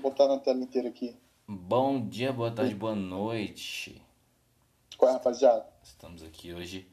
botar 0.00 0.26
na 0.26 0.38
tela 0.38 0.58
inteira 0.58 0.88
aqui. 0.88 1.14
Bom 1.46 2.08
dia, 2.08 2.32
boa 2.32 2.50
tarde, 2.50 2.74
boa 2.74 2.94
noite. 2.94 4.00
Qual 4.96 5.10
é, 5.10 5.14
rapaziada? 5.14 5.66
Estamos 5.82 6.22
aqui 6.22 6.54
hoje, 6.54 6.88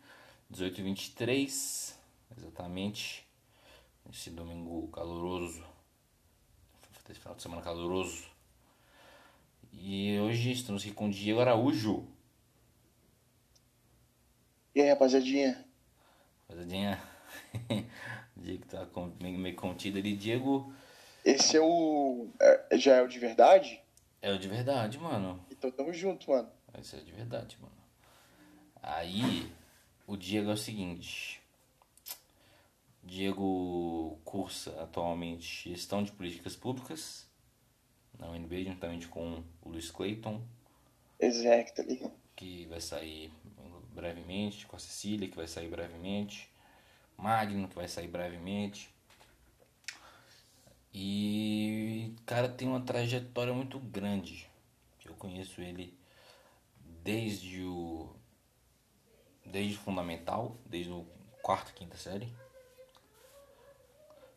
18h23, 0.51 1.93
exatamente. 2.37 3.25
Esse 4.11 4.29
domingo 4.29 4.87
caloroso. 4.89 5.63
Esse 7.09 7.19
final 7.19 7.35
de 7.35 7.41
semana 7.41 7.61
caloroso. 7.61 8.25
E 9.71 10.19
hoje 10.19 10.51
estamos 10.51 10.81
aqui 10.81 10.91
com 10.91 11.07
o 11.07 11.11
Diego 11.11 11.39
Araújo. 11.39 12.05
E 14.75 14.81
aí, 14.81 14.89
rapaziadinha? 14.89 15.65
Rapaziadinha. 16.49 17.01
Diego 18.35 18.65
tá 18.65 18.85
meio 19.21 19.55
contido 19.55 19.97
ali. 19.97 20.15
Diego 20.15 20.73
Esse 21.27 21.57
é 21.57 21.61
o. 21.61 22.29
é- 22.39 22.77
já 22.77 22.95
é 22.95 23.01
o 23.01 23.07
de 23.07 23.19
verdade? 23.19 23.81
é 24.21 24.31
o 24.31 24.39
de 24.39 24.47
verdade, 24.47 24.97
mano. 24.97 25.45
Então 25.51 25.69
tamo 25.69 25.91
junto, 25.93 26.29
mano. 26.31 26.49
Esse 26.79 26.95
é 26.95 26.99
de 26.99 27.11
verdade, 27.11 27.57
mano. 27.61 27.75
Aí, 28.81 29.51
o 30.07 30.15
Diego 30.15 30.49
é 30.49 30.53
o 30.53 30.57
seguinte. 30.57 31.41
Diego 33.03 34.17
cursa 34.23 34.81
atualmente 34.81 35.69
gestão 35.69 36.01
de 36.03 36.11
políticas 36.13 36.55
públicas 36.55 37.27
na 38.17 38.29
UNB, 38.29 38.63
juntamente 38.65 39.07
com 39.07 39.43
o 39.61 39.69
Luiz 39.69 39.91
Clayton, 39.91 40.41
Exactly. 41.19 42.09
que 42.35 42.65
vai 42.67 42.79
sair 42.81 43.31
brevemente, 43.93 44.65
com 44.65 44.75
a 44.75 44.79
Cecília, 44.79 45.27
que 45.29 45.35
vai 45.35 45.47
sair 45.47 45.67
brevemente, 45.69 46.49
Magno, 47.17 47.67
que 47.67 47.75
vai 47.75 47.87
sair 47.87 48.07
brevemente. 48.07 48.89
E 50.93 51.27
cara 52.27 52.49
tem 52.49 52.67
uma 52.67 52.81
trajetória 52.81 53.53
muito 53.53 53.79
grande. 53.79 54.51
Eu 55.05 55.13
conheço 55.15 55.61
ele 55.61 55.97
desde 57.01 57.63
o 57.63 58.13
desde 59.45 59.75
o 59.75 59.79
fundamental, 59.79 60.57
desde 60.65 60.91
o 60.91 61.07
quarto, 61.41 61.73
quinta 61.73 61.95
série. 61.95 62.29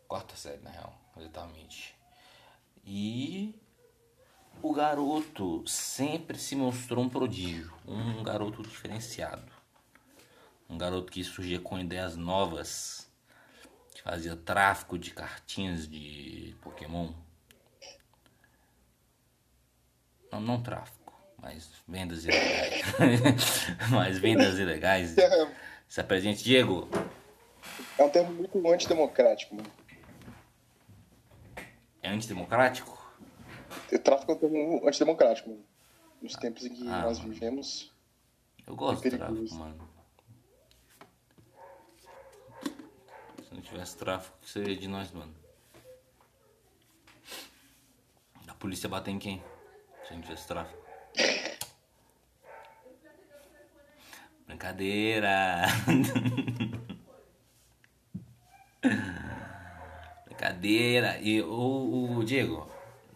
Quarta 0.07 0.37
série, 0.37 0.63
na 0.63 0.71
real, 0.71 0.97
exatamente. 1.17 1.97
E 2.85 3.61
o 4.63 4.73
garoto 4.73 5.67
sempre 5.67 6.39
se 6.39 6.55
mostrou 6.55 7.03
um 7.05 7.09
prodígio, 7.09 7.75
um 7.85 8.23
garoto 8.23 8.63
diferenciado. 8.63 9.53
Um 10.69 10.79
garoto 10.79 11.11
que 11.11 11.25
surgia 11.25 11.59
com 11.59 11.77
ideias 11.77 12.15
novas, 12.15 13.10
que 13.95 14.03
fazia 14.03 14.37
tráfico 14.37 14.99
de 14.99 15.11
cartinhas 15.11 15.89
de 15.89 16.57
Pokémon. 16.63 17.13
Não, 20.33 20.41
não 20.41 20.63
tráfico, 20.63 21.13
mas 21.39 21.71
vendas 21.89 22.25
ilegais. 22.25 22.83
mas 23.91 24.19
vendas 24.19 24.59
ilegais. 24.59 25.17
Se 25.89 26.01
apresente, 26.01 26.45
Diego. 26.45 26.89
É 27.99 28.05
um 28.05 28.09
termo 28.11 28.33
muito 28.33 28.73
antidemocrático, 28.73 29.57
mano. 29.57 29.71
É 32.03 32.09
antidemocrático? 32.09 32.99
O 33.93 33.99
tráfico 33.99 34.33
é 34.33 34.35
um 34.35 34.39
termo 34.39 34.89
antidemocrático, 34.89 35.51
mano. 35.51 35.65
Nos 36.23 36.35
tempos 36.35 36.65
em 36.65 36.75
que 36.75 36.89
Ah, 36.89 37.03
nós 37.03 37.19
vivemos. 37.19 37.93
Eu 38.67 38.77
gosto 38.77 39.07
É 39.07 39.11
de 39.11 39.17
tráfico, 39.17 39.55
mano. 39.55 39.90
Se 43.51 43.57
não 43.57 43.63
tivesse 43.63 43.97
tráfico, 43.97 44.37
o 44.39 44.45
que 44.45 44.51
seria 44.51 44.77
de 44.77 44.87
nós, 44.87 45.11
mano? 45.11 45.35
A 48.47 48.55
polícia 48.55 48.89
bater 48.89 49.11
em 49.11 49.19
quem? 49.19 49.43
Se 50.07 50.15
não 50.15 50.23
tivesse 50.23 50.47
tráfico. 50.47 50.79
Brincadeira! 54.47 55.67
Brincadeira! 60.27 61.19
E 61.19 61.43
o, 61.43 62.19
o 62.19 62.25
Diego, 62.25 62.71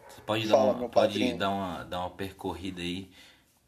você 0.08 0.20
pode, 0.22 0.48
dar 0.48 0.56
Fala, 0.56 0.72
uma, 0.72 0.80
meu 0.80 0.88
pode 0.88 1.34
dar, 1.34 1.50
uma, 1.50 1.84
dar 1.84 2.00
uma 2.00 2.10
percorrida 2.10 2.82
aí 2.82 3.08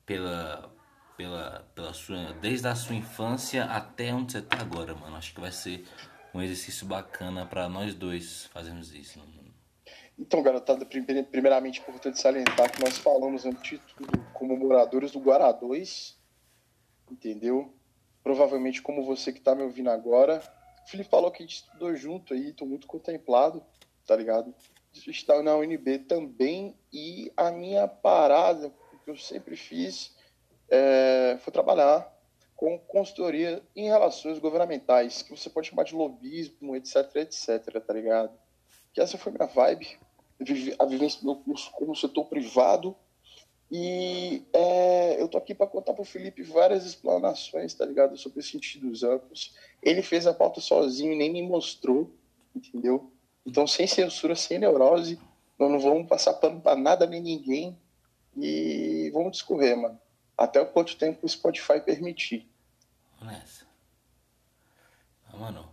pela, 0.05 0.69
pela, 1.17 1.65
pela 1.77 1.95
sua. 1.95 2.33
Desde 2.41 2.67
a 2.67 2.75
sua 2.75 2.97
infância 2.97 3.67
até 3.67 4.13
onde 4.13 4.33
você 4.33 4.43
tá 4.43 4.59
agora, 4.61 4.97
mano. 4.97 5.17
Acho 5.17 5.33
que 5.33 5.41
vai 5.41 5.53
ser 5.53 5.87
um 6.37 6.43
exercício 6.43 6.87
bacana 6.87 7.47
pra 7.47 7.69
nós 7.69 7.95
dois 7.95 8.47
fazermos 8.47 8.93
isso. 8.95 9.21
Então, 10.19 10.43
garotada, 10.43 10.85
primeir- 10.87 11.27
primeiramente 11.27 11.81
importante 11.81 12.19
salientar 12.21 12.71
que 12.71 12.83
nós 12.83 12.97
falamos, 12.99 13.45
antes 13.45 13.63
de 13.63 13.79
tudo, 13.79 14.19
como 14.33 14.57
moradores 14.57 15.13
do 15.13 15.21
Guará 15.21 15.53
2, 15.53 16.17
entendeu? 17.11 17.75
Provavelmente 18.23 18.83
como 18.83 19.05
você 19.05 19.33
que 19.33 19.41
tá 19.41 19.55
me 19.55 19.63
ouvindo 19.63 19.91
agora. 19.91 20.43
O 20.87 20.91
Felipe 20.91 21.11
falou 21.11 21.31
que 21.31 21.43
a 21.43 21.47
gente 21.47 21.57
estudou 21.57 21.95
junto 21.95 22.33
aí, 22.33 22.53
tô 22.53 22.65
muito 22.65 22.87
contemplado, 22.87 23.63
tá 24.07 24.17
ligado? 24.17 24.55
Está 24.93 25.43
na 25.43 25.57
UNB 25.57 25.99
também 26.01 26.75
e 26.93 27.31
a 27.37 27.51
minha 27.51 27.87
parada, 27.87 28.73
que 29.05 29.11
eu 29.11 29.17
sempre 29.17 29.55
fiz, 29.57 30.17
é, 30.71 31.39
foi 31.43 31.53
trabalhar 31.53 32.11
com 32.57 32.79
consultoria 32.79 33.63
em 33.75 33.89
relações 33.89 34.39
governamentais, 34.39 35.23
que 35.23 35.31
você 35.31 35.51
pode 35.51 35.69
chamar 35.69 35.85
de 35.85 35.95
lobismo, 35.95 36.75
etc, 36.75 37.17
etc, 37.17 37.81
tá 37.87 37.93
ligado? 37.93 38.37
que 38.97 39.01
essa 39.03 39.19
foi 39.19 39.31
minha 39.31 39.47
vibe, 39.47 39.87
a 40.79 40.85
vivência 40.87 41.21
do 41.21 41.27
meu 41.27 41.37
curso 41.37 41.71
como 41.73 41.95
setor 41.95 42.25
privado. 42.25 42.97
E 43.71 44.43
é, 44.55 45.21
eu 45.21 45.29
tô 45.29 45.37
aqui 45.37 45.55
para 45.55 45.67
contar 45.67 45.93
pro 45.93 46.03
Felipe 46.03 46.43
várias 46.43 46.87
explanações, 46.87 47.75
tá 47.75 47.85
ligado? 47.85 48.17
Sobre 48.17 48.41
sentidos 48.43 49.03
amplos. 49.03 49.55
Ele 49.83 50.01
fez 50.01 50.27
a 50.27 50.33
pauta 50.33 50.63
sozinho 50.63 51.13
e 51.13 51.19
nem 51.19 51.31
me 51.31 51.43
mostrou, 51.43 52.11
entendeu? 52.55 53.13
Então, 53.45 53.67
sem 53.67 53.87
censura, 53.87 54.35
sem 54.35 54.59
neurose, 54.59 55.21
nós 55.59 55.71
não 55.71 55.79
vamos 55.79 56.09
passar 56.09 56.33
pano 56.33 56.63
pra 56.63 56.75
nada 56.75 57.07
nem 57.07 57.21
ninguém. 57.21 57.79
E 58.35 59.11
vamos 59.13 59.33
discorrer, 59.33 59.77
mano. 59.77 60.01
Até 60.37 60.61
o 60.61 60.67
quanto 60.67 60.97
tempo 60.97 61.25
o 61.25 61.29
Spotify 61.29 61.81
permitir. 61.81 62.49
Vamos 63.19 63.35
nessa. 63.35 63.67
Ah, 65.33 65.37
mano, 65.37 65.69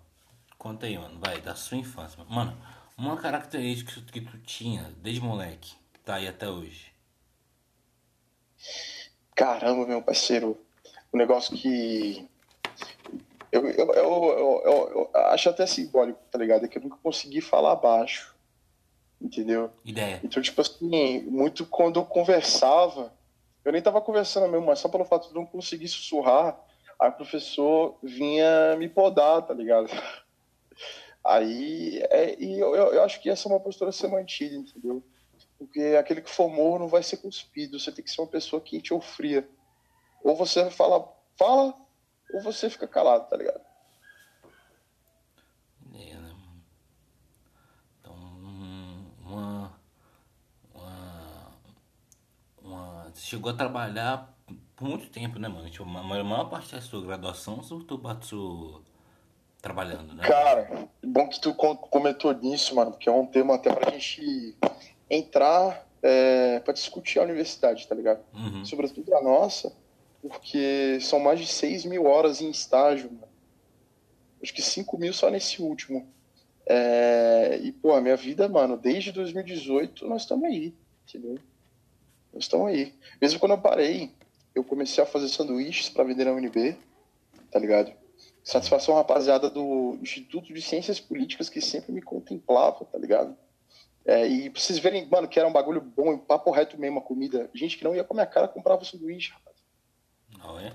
conta 0.57 0.85
aí, 0.85 0.97
mano. 0.97 1.19
Vai, 1.19 1.41
da 1.41 1.53
sua 1.55 1.77
infância. 1.77 2.23
Mano, 2.29 2.57
uma 2.97 3.17
característica 3.17 3.99
que 4.11 4.21
tu 4.21 4.37
tinha 4.39 4.83
desde 4.97 5.21
moleque, 5.21 5.75
que 5.91 5.99
tá 5.99 6.15
aí 6.15 6.27
até 6.27 6.47
hoje. 6.49 6.93
Caramba, 9.35 9.85
meu 9.85 10.01
parceiro, 10.01 10.57
um 11.13 11.17
negócio 11.17 11.55
que 11.57 12.27
eu, 13.51 13.67
eu, 13.67 13.93
eu, 13.93 13.93
eu- 13.93 14.61
eu- 14.65 15.09
eu 15.13 15.21
acho 15.31 15.49
até 15.49 15.65
simbólico, 15.65 16.19
tá 16.31 16.37
ligado? 16.37 16.65
É 16.65 16.67
que 16.67 16.77
eu 16.77 16.81
nunca 16.81 16.97
consegui 16.97 17.41
falar 17.41 17.75
baixo, 17.75 18.33
entendeu? 19.19 19.71
Ideia. 19.83 20.21
Então, 20.23 20.41
tipo 20.41 20.61
assim, 20.61 21.21
muito 21.23 21.65
quando 21.65 21.99
eu 21.99 22.05
conversava, 22.05 23.11
eu 23.63 23.71
nem 23.71 23.81
tava 23.81 24.01
conversando 24.01 24.47
mesmo, 24.47 24.65
mas 24.65 24.79
só 24.79 24.89
pelo 24.89 25.05
fato 25.05 25.29
de 25.29 25.35
não 25.35 25.45
conseguir 25.45 25.87
sussurrar, 25.87 26.59
aí 26.99 27.09
o 27.09 27.13
professor 27.13 27.97
vinha 28.03 28.75
me 28.77 28.89
podar, 28.89 29.41
tá 29.41 29.53
ligado? 29.53 29.87
Aí, 31.25 32.03
é, 32.09 32.37
e 32.37 32.59
eu, 32.59 32.75
eu, 32.75 33.01
acho 33.01 33.21
que 33.21 33.29
essa 33.29 33.47
é 33.47 33.51
uma 33.51 33.59
postura 33.59 33.91
a 33.91 33.93
ser 33.93 34.09
mantida, 34.09 34.55
entendeu? 34.55 35.01
Porque 35.57 35.95
aquele 35.97 36.21
que 36.21 36.29
formou 36.29 36.77
não 36.77 36.89
vai 36.89 37.01
ser 37.01 37.15
cuspido, 37.15 37.79
você 37.79 37.93
tem 37.93 38.03
que 38.03 38.11
ser 38.11 38.19
uma 38.19 38.27
pessoa 38.27 38.61
quente 38.61 38.93
ou 38.93 38.99
fria. 38.99 39.49
Ou 40.21 40.35
você 40.35 40.69
fala, 40.69 41.13
fala, 41.37 41.73
ou 42.33 42.41
você 42.41 42.69
fica 42.69 42.87
calado, 42.87 43.29
tá 43.29 43.37
ligado? 43.37 43.61
Ideia, 45.87 46.19
né, 46.19 46.33
mano? 46.33 46.63
Então, 48.01 48.15
hum, 48.15 49.11
uma. 49.21 49.79
Uma. 50.73 51.51
Uma. 52.61 53.09
Você 53.12 53.12
chegou 53.23 53.51
a 53.51 53.55
trabalhar 53.55 54.37
por 54.75 54.87
muito 54.87 55.09
tempo, 55.09 55.39
né, 55.39 55.47
mano? 55.47 55.69
Tipo, 55.69 55.85
a 55.85 56.03
maior, 56.03 56.49
parte 56.49 56.75
da 56.75 56.81
sua 56.81 57.01
graduação 57.01 57.59
tu 57.87 57.97
passou 57.97 58.81
trabalhando, 59.61 60.13
né? 60.13 60.23
Cara, 60.23 60.89
bom 61.01 61.29
que 61.29 61.39
tu 61.39 61.53
comentou 61.53 62.33
nisso, 62.33 62.75
mano, 62.75 62.91
porque 62.91 63.07
é 63.07 63.11
um 63.11 63.25
tema 63.25 63.55
até 63.55 63.73
pra 63.73 63.91
gente 63.91 64.57
entrar 65.09 65.87
é, 66.01 66.59
pra 66.59 66.73
discutir 66.73 67.19
a 67.19 67.23
universidade, 67.23 67.87
tá 67.87 67.95
ligado? 67.95 68.21
Uhum. 68.33 68.65
Sobretudo 68.65 69.15
a 69.15 69.23
nossa, 69.23 69.73
porque 70.21 70.99
são 70.99 71.17
mais 71.17 71.39
de 71.39 71.47
6 71.47 71.85
mil 71.85 72.05
horas 72.05 72.41
em 72.41 72.49
estágio, 72.49 73.09
mano. 73.09 73.31
Acho 74.41 74.53
que 74.53 74.61
5 74.61 74.97
mil 74.97 75.13
só 75.13 75.29
nesse 75.29 75.61
último. 75.61 76.05
É, 76.65 77.57
e, 77.63 77.71
pô, 77.71 77.93
a 77.93 78.01
minha 78.01 78.17
vida, 78.17 78.49
mano, 78.49 78.77
desde 78.77 79.13
2018 79.13 80.05
nós 80.09 80.23
estamos 80.23 80.43
aí, 80.43 80.75
entendeu? 81.07 81.39
Nós 82.33 82.43
estamos 82.43 82.67
aí. 82.67 82.93
Mesmo 83.21 83.39
quando 83.39 83.51
eu 83.51 83.61
parei, 83.61 84.11
eu 84.55 84.63
comecei 84.63 85.03
a 85.03 85.07
fazer 85.07 85.29
sanduíches 85.29 85.89
pra 85.89 86.03
vender 86.03 86.25
na 86.25 86.31
UNB, 86.31 86.75
tá 87.51 87.59
ligado? 87.59 87.93
Satisfação 88.43 88.95
rapaziada 88.95 89.49
do 89.49 89.97
Instituto 90.01 90.53
de 90.53 90.61
Ciências 90.61 90.99
Políticas 90.99 91.47
que 91.47 91.61
sempre 91.61 91.91
me 91.91 92.01
contemplava, 92.01 92.83
tá 92.85 92.97
ligado? 92.97 93.37
É, 94.05 94.27
e 94.27 94.49
pra 94.49 94.59
vocês 94.59 94.79
verem, 94.79 95.07
mano, 95.07 95.27
que 95.27 95.39
era 95.39 95.47
um 95.47 95.53
bagulho 95.53 95.79
bom, 95.79 96.17
papo 96.17 96.51
reto 96.51 96.77
mesmo, 96.77 96.99
a 96.99 97.01
comida. 97.01 97.49
Gente 97.53 97.77
que 97.77 97.83
não 97.83 97.95
ia 97.95 98.03
com 98.03 98.13
a 98.13 98.17
minha 98.17 98.27
cara 98.27 98.49
comprava 98.49 98.83
sanduíche, 98.83 99.31
rapaz. 99.31 99.55
Não 100.37 100.59
é? 100.59 100.73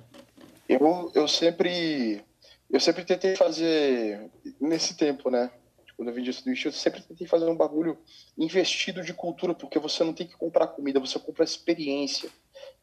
Eu, 0.69 1.11
eu 1.15 1.29
sempre. 1.29 2.25
Eu 2.71 2.81
sempre 2.81 3.05
tentei 3.05 3.37
fazer. 3.37 4.31
Nesse 4.61 4.97
tempo, 4.97 5.31
né? 5.31 5.51
Quando 5.99 6.11
eu 6.11 6.15
vendi 6.15 6.33
sanduíche, 6.33 6.69
eu 6.69 6.73
sempre 6.73 7.03
tentei 7.03 7.27
fazer 7.27 7.47
um 7.47 7.57
bagulho 7.57 7.99
investido 8.39 9.03
de 9.03 9.13
cultura, 9.13 9.53
porque 9.53 9.81
você 9.81 10.05
não 10.05 10.15
tem 10.15 10.29
que 10.29 10.37
comprar 10.37 10.69
comida, 10.69 11.01
você 11.01 11.19
compra 11.19 11.43
experiência. 11.43 12.31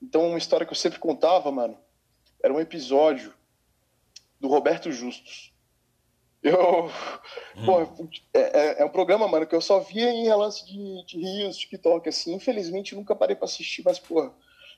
Então, 0.03 0.27
uma 0.27 0.37
história 0.37 0.65
que 0.65 0.73
eu 0.73 0.77
sempre 0.77 0.99
contava, 0.99 1.49
mano, 1.49 1.77
era 2.43 2.53
um 2.53 2.59
episódio 2.59 3.33
do 4.37 4.49
Roberto 4.49 4.91
Justus. 4.91 5.53
Eu. 6.43 6.91
Hum. 7.55 7.65
Pô, 7.65 7.81
é, 8.33 8.39
é, 8.39 8.81
é, 8.81 8.85
um 8.85 8.89
programa, 8.89 9.29
mano, 9.29 9.47
que 9.47 9.55
eu 9.55 9.61
só 9.61 9.79
via 9.79 10.11
em 10.11 10.25
relance 10.25 10.65
de, 10.65 11.05
de 11.05 11.17
Rios, 11.17 11.55
TikTok, 11.55 12.09
assim. 12.09 12.33
Infelizmente, 12.33 12.95
nunca 12.95 13.15
parei 13.15 13.33
pra 13.33 13.45
assistir, 13.45 13.81
mas, 13.85 13.97
pô, 13.97 14.19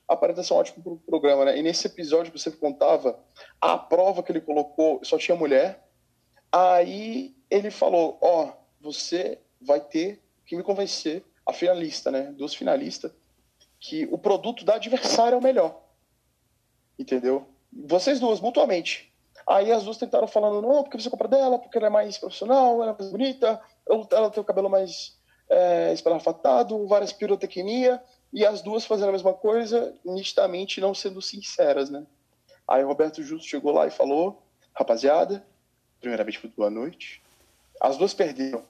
a 0.06 0.14
apresentação 0.14 0.56
é 0.56 0.58
um 0.58 0.60
ótimo 0.60 0.82
pro 0.84 0.96
programa, 0.98 1.44
né? 1.44 1.58
E 1.58 1.62
nesse 1.62 1.88
episódio 1.88 2.30
que 2.30 2.38
você 2.38 2.52
contava, 2.52 3.18
a 3.60 3.76
prova 3.76 4.22
que 4.22 4.30
ele 4.30 4.40
colocou 4.40 5.00
só 5.02 5.18
tinha 5.18 5.36
mulher. 5.36 5.87
Aí 6.52 7.34
ele 7.50 7.70
falou: 7.70 8.18
Ó, 8.20 8.46
oh, 8.46 8.52
você 8.80 9.38
vai 9.60 9.80
ter 9.80 10.22
que 10.46 10.56
me 10.56 10.62
convencer, 10.62 11.24
a 11.48 11.52
finalista, 11.52 12.10
né? 12.10 12.32
Dos 12.32 12.54
finalistas, 12.54 13.10
que 13.80 14.06
o 14.12 14.18
produto 14.18 14.66
da 14.66 14.74
adversária 14.74 15.34
é 15.34 15.38
o 15.38 15.42
melhor. 15.42 15.80
Entendeu? 16.98 17.46
Vocês 17.72 18.20
duas, 18.20 18.38
mutuamente. 18.38 19.10
Aí 19.46 19.72
as 19.72 19.84
duas 19.84 19.96
tentaram 19.96 20.26
falando, 20.26 20.60
não, 20.60 20.82
porque 20.82 21.00
você 21.00 21.08
compra 21.08 21.26
dela, 21.26 21.58
porque 21.58 21.78
ela 21.78 21.86
é 21.86 21.90
mais 21.90 22.18
profissional, 22.18 22.82
ela 22.82 22.92
é 22.92 22.96
mais 22.98 23.10
bonita, 23.10 23.60
ela 23.88 24.30
tem 24.30 24.42
o 24.42 24.44
cabelo 24.44 24.68
mais 24.68 25.18
é, 25.48 25.90
espalafatado, 25.94 26.86
várias 26.86 27.14
pirotecnia, 27.14 28.02
e 28.30 28.44
as 28.44 28.60
duas 28.60 28.84
fazendo 28.84 29.08
a 29.08 29.12
mesma 29.12 29.32
coisa, 29.32 29.94
nitidamente 30.04 30.82
não 30.82 30.92
sendo 30.92 31.22
sinceras, 31.22 31.88
né? 31.88 32.06
Aí 32.66 32.84
o 32.84 32.88
Roberto 32.88 33.22
Justo 33.22 33.48
chegou 33.48 33.72
lá 33.72 33.86
e 33.86 33.90
falou, 33.90 34.42
rapaziada, 34.74 35.46
primeiramente 36.00 36.46
boa 36.56 36.70
noite, 36.70 37.22
as 37.80 37.96
duas 37.96 38.14
perderam. 38.14 38.64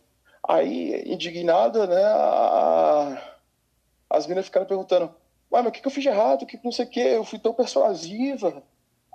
Aí, 0.46 1.02
indignada, 1.06 1.86
né, 1.86 2.04
a... 2.04 3.36
as 4.10 4.26
meninas 4.26 4.46
ficaram 4.46 4.66
perguntando, 4.66 5.14
mas 5.50 5.66
o 5.66 5.70
que, 5.70 5.80
que 5.80 5.86
eu 5.86 5.90
fiz 5.90 6.02
de 6.02 6.08
errado? 6.08 6.42
O 6.42 6.46
que, 6.46 6.58
que 6.58 6.64
não 6.64 6.72
sei 6.72 6.84
o 6.84 6.88
que? 6.88 7.00
Eu 7.00 7.24
fui 7.24 7.38
tão 7.38 7.54
persuasiva. 7.54 8.62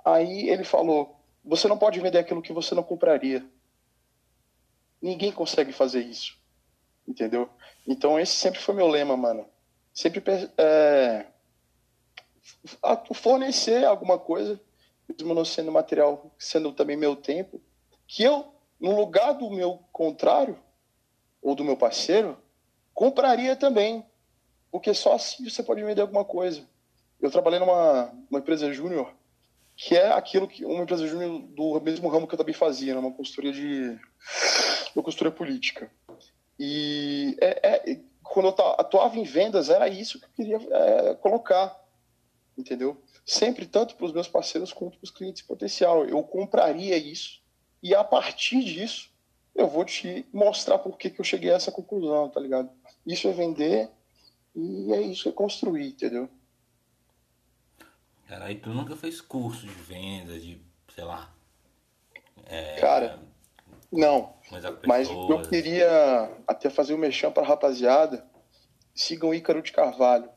Aí 0.04 0.48
ele 0.48 0.64
falou, 0.64 1.16
você 1.44 1.68
não 1.68 1.78
pode 1.78 2.00
vender 2.00 2.18
aquilo 2.18 2.42
que 2.42 2.52
você 2.52 2.74
não 2.74 2.82
compraria. 2.82 3.44
Ninguém 5.00 5.30
consegue 5.30 5.72
fazer 5.72 6.00
isso. 6.00 6.36
Entendeu? 7.06 7.48
Então 7.86 8.18
esse 8.18 8.32
sempre 8.32 8.60
foi 8.60 8.74
meu 8.74 8.88
lema, 8.88 9.16
mano. 9.16 9.46
Sempre 9.92 10.22
é, 10.58 11.26
fornecer 13.14 13.84
alguma 13.84 14.18
coisa, 14.18 14.60
mesmo 15.08 15.34
não 15.34 15.44
sendo 15.44 15.70
material, 15.70 16.30
sendo 16.38 16.72
também 16.72 16.96
meu 16.96 17.14
tempo, 17.14 17.60
que 18.06 18.22
eu, 18.22 18.52
no 18.80 18.96
lugar 18.96 19.32
do 19.34 19.50
meu 19.50 19.80
contrário, 19.92 20.58
ou 21.44 21.54
do 21.54 21.64
meu 21.64 21.76
parceiro, 21.76 22.38
compraria 22.92 23.54
também. 23.54 24.04
Porque 24.70 24.94
só 24.94 25.14
assim 25.14 25.48
você 25.48 25.62
pode 25.62 25.84
vender 25.84 26.00
alguma 26.00 26.24
coisa. 26.24 26.66
Eu 27.20 27.30
trabalhei 27.30 27.58
numa, 27.58 28.12
numa 28.30 28.40
empresa 28.40 28.72
júnior 28.72 29.14
que 29.76 29.96
é 29.96 30.12
aquilo 30.12 30.46
que 30.46 30.64
uma 30.64 30.84
empresa 30.84 31.06
júnior 31.06 31.40
do 31.40 31.80
mesmo 31.80 32.08
ramo 32.08 32.26
que 32.26 32.34
eu 32.34 32.38
também 32.38 32.54
fazia, 32.54 32.94
né? 32.94 33.00
uma 33.00 33.12
consultoria 33.12 33.52
de 33.52 34.00
uma 34.94 35.02
consultoria 35.02 35.32
política. 35.32 35.90
E 36.58 37.36
é, 37.40 37.68
é, 37.68 38.00
quando 38.22 38.48
eu 38.48 38.54
atuava 38.78 39.18
em 39.18 39.24
vendas, 39.24 39.68
era 39.68 39.88
isso 39.88 40.20
que 40.20 40.26
eu 40.26 40.30
queria 40.30 40.58
é, 40.70 41.14
colocar, 41.14 41.76
entendeu? 42.56 43.02
Sempre, 43.26 43.66
tanto 43.66 43.96
para 43.96 44.06
os 44.06 44.12
meus 44.12 44.28
parceiros 44.28 44.72
quanto 44.72 44.96
para 44.96 45.04
os 45.04 45.10
clientes 45.10 45.42
potencial. 45.42 46.04
Eu 46.04 46.22
compraria 46.22 46.96
isso 46.96 47.43
e 47.84 47.94
a 47.94 48.02
partir 48.02 48.64
disso 48.64 49.12
eu 49.54 49.68
vou 49.68 49.84
te 49.84 50.26
mostrar 50.32 50.78
por 50.78 50.96
que, 50.96 51.10
que 51.10 51.20
eu 51.20 51.24
cheguei 51.24 51.52
a 51.52 51.56
essa 51.56 51.70
conclusão, 51.70 52.30
tá 52.30 52.40
ligado? 52.40 52.70
Isso 53.06 53.28
é 53.28 53.32
vender 53.32 53.90
e 54.56 54.90
é 54.94 55.02
isso 55.02 55.28
é 55.28 55.32
construir, 55.32 55.88
entendeu? 55.88 56.28
Cara, 58.26 58.46
aí 58.46 58.56
tu 58.56 58.70
nunca 58.70 58.96
fez 58.96 59.20
curso 59.20 59.66
de 59.66 59.74
venda, 59.74 60.40
de, 60.40 60.58
sei 60.94 61.04
lá. 61.04 61.30
É, 62.46 62.80
Cara, 62.80 63.20
não. 63.92 64.34
Mas 64.86 65.10
eu 65.10 65.42
queria 65.42 66.34
até 66.46 66.70
fazer 66.70 66.94
um 66.94 66.98
mexão 66.98 67.30
pra 67.30 67.44
rapaziada. 67.44 68.26
Sigam 68.94 69.28
o 69.28 69.34
Ícaro 69.34 69.60
de 69.60 69.72
Carvalho. 69.72 70.30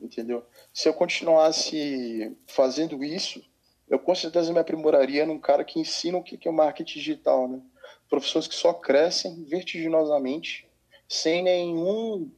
Entendeu? 0.00 0.46
Se 0.72 0.88
eu 0.88 0.94
continuasse 0.94 2.36
fazendo 2.46 3.02
isso, 3.02 3.44
eu 3.88 3.98
com 3.98 4.14
certeza 4.14 4.52
me 4.52 4.58
aprimoraria 4.58 5.24
num 5.24 5.38
cara 5.38 5.64
que 5.64 5.80
ensina 5.80 6.18
o 6.18 6.22
que 6.22 6.46
é 6.46 6.50
o 6.50 6.54
marketing 6.54 6.98
digital, 6.98 7.48
né? 7.48 7.60
Professores 8.08 8.48
que 8.48 8.54
só 8.54 8.72
crescem 8.72 9.44
vertiginosamente, 9.44 10.66
sem 11.08 11.42
nenhum 11.42 12.30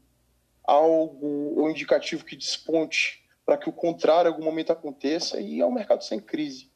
algo 0.64 1.60
ou 1.60 1.70
indicativo 1.70 2.24
que 2.24 2.36
desponte 2.36 3.24
para 3.44 3.56
que 3.56 3.68
o 3.68 3.72
contrário 3.72 4.28
em 4.28 4.32
algum 4.32 4.44
momento 4.44 4.72
aconteça 4.72 5.40
e 5.40 5.60
é 5.60 5.66
um 5.66 5.72
mercado 5.72 6.04
sem 6.04 6.20
crise, 6.20 6.70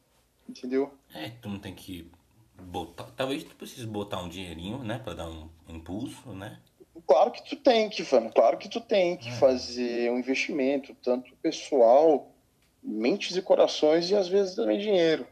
entendeu? 0.47 0.93
É, 1.13 1.29
tu 1.29 1.47
não 1.47 1.59
tem 1.59 1.73
que 1.73 2.11
botar, 2.61 3.05
talvez 3.15 3.43
tu 3.43 3.55
precise 3.55 3.87
botar 3.87 4.21
um 4.21 4.27
dinheirinho, 4.27 4.79
né, 4.79 4.99
para 4.99 5.13
dar 5.13 5.29
um 5.29 5.49
impulso, 5.69 6.29
né? 6.33 6.59
Claro 7.07 7.31
que 7.31 7.43
tu 7.43 7.55
tem 7.55 7.89
que, 7.89 8.03
mano, 8.13 8.31
claro 8.33 8.57
que 8.57 8.67
tu 8.67 8.81
tem 8.81 9.15
que 9.15 9.29
é. 9.29 9.31
fazer 9.33 10.11
um 10.11 10.17
investimento, 10.17 10.95
tanto 10.95 11.33
pessoal, 11.37 12.34
mentes 12.85 13.35
e 13.35 13.41
corações 13.41 14.09
e 14.09 14.15
às 14.15 14.27
vezes 14.27 14.55
também 14.55 14.79
dinheiro. 14.79 15.27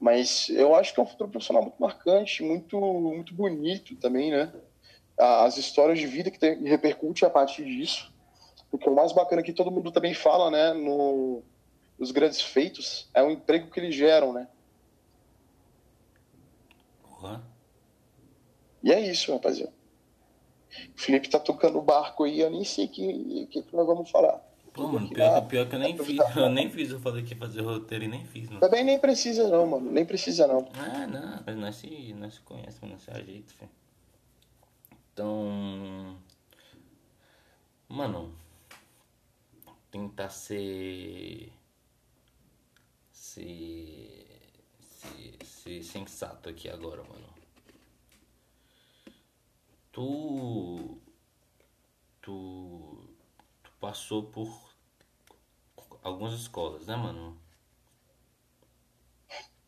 Mas 0.00 0.48
eu 0.50 0.74
acho 0.74 0.92
que 0.92 1.00
é 1.00 1.02
um 1.02 1.06
futuro 1.06 1.30
profissional 1.30 1.62
muito 1.62 1.80
marcante, 1.80 2.42
muito, 2.42 2.78
muito 2.78 3.32
bonito 3.32 3.96
também, 3.96 4.30
né? 4.30 4.52
As 5.16 5.56
histórias 5.56 5.98
de 5.98 6.06
vida 6.06 6.30
que 6.30 6.38
tem, 6.38 6.62
repercute 6.64 7.24
a 7.24 7.30
partir 7.30 7.64
disso 7.64 8.12
porque 8.76 8.90
o 8.90 8.94
mais 8.94 9.12
bacana 9.12 9.40
que 9.40 9.52
todo 9.52 9.70
mundo 9.70 9.92
também 9.92 10.14
fala, 10.14 10.50
né, 10.50 10.72
no, 10.72 11.44
nos 11.96 12.10
grandes 12.10 12.40
feitos, 12.40 13.08
é 13.14 13.22
o 13.22 13.30
emprego 13.30 13.70
que 13.70 13.78
eles 13.78 13.94
geram, 13.94 14.32
né? 14.32 14.48
Uhum. 17.08 17.40
E 18.82 18.92
é 18.92 18.98
isso, 18.98 19.32
rapaziada. 19.32 19.72
O 20.92 21.00
Felipe 21.00 21.30
tá 21.30 21.38
tocando 21.38 21.78
o 21.78 21.82
barco 21.82 22.24
aí, 22.24 22.40
eu 22.40 22.50
nem 22.50 22.64
sei 22.64 22.86
o 22.86 22.88
que, 22.88 23.46
que, 23.46 23.62
que 23.62 23.76
nós 23.76 23.86
vamos 23.86 24.10
falar. 24.10 24.44
Pô, 24.74 24.88
mano, 24.88 25.08
pior, 25.08 25.40
que, 25.42 25.48
pior 25.50 25.68
que 25.68 25.76
eu 25.76 25.78
nem 25.78 25.96
fiz. 25.96 26.18
Eu 26.36 26.50
nem 26.50 26.68
fiz, 26.68 26.90
eu 26.90 26.98
falei 26.98 27.22
que 27.22 27.32
ia 27.32 27.38
fazer 27.38 27.60
roteiro 27.60 28.06
e 28.06 28.08
nem 28.08 28.26
fiz, 28.26 28.48
mano. 28.48 28.58
Também 28.58 28.82
nem 28.82 28.98
precisa 28.98 29.48
não, 29.48 29.64
mano. 29.68 29.88
Nem 29.88 30.04
precisa 30.04 30.48
não. 30.48 30.68
Ah, 30.74 31.06
não. 31.06 31.44
Mas 31.46 31.56
nós 31.56 31.76
se, 31.76 32.12
nós 32.14 32.34
se 32.34 32.40
conhecemos, 32.40 32.90
nós 32.90 33.02
se 33.02 33.10
ajeita, 33.12 33.54
filho. 33.54 33.70
Então... 35.12 36.18
Mano, 37.88 38.34
tentar 39.92 40.30
ser, 40.30 41.52
ser, 43.12 44.26
ser, 44.80 45.44
ser 45.44 45.84
sensato 45.84 46.48
aqui 46.48 46.68
agora, 46.68 47.04
mano. 47.04 47.28
Tu, 49.92 50.98
tu 52.20 53.13
passou 53.84 54.22
por 54.22 54.48
algumas 56.02 56.32
escolas, 56.32 56.86
né, 56.86 56.96
mano? 56.96 57.38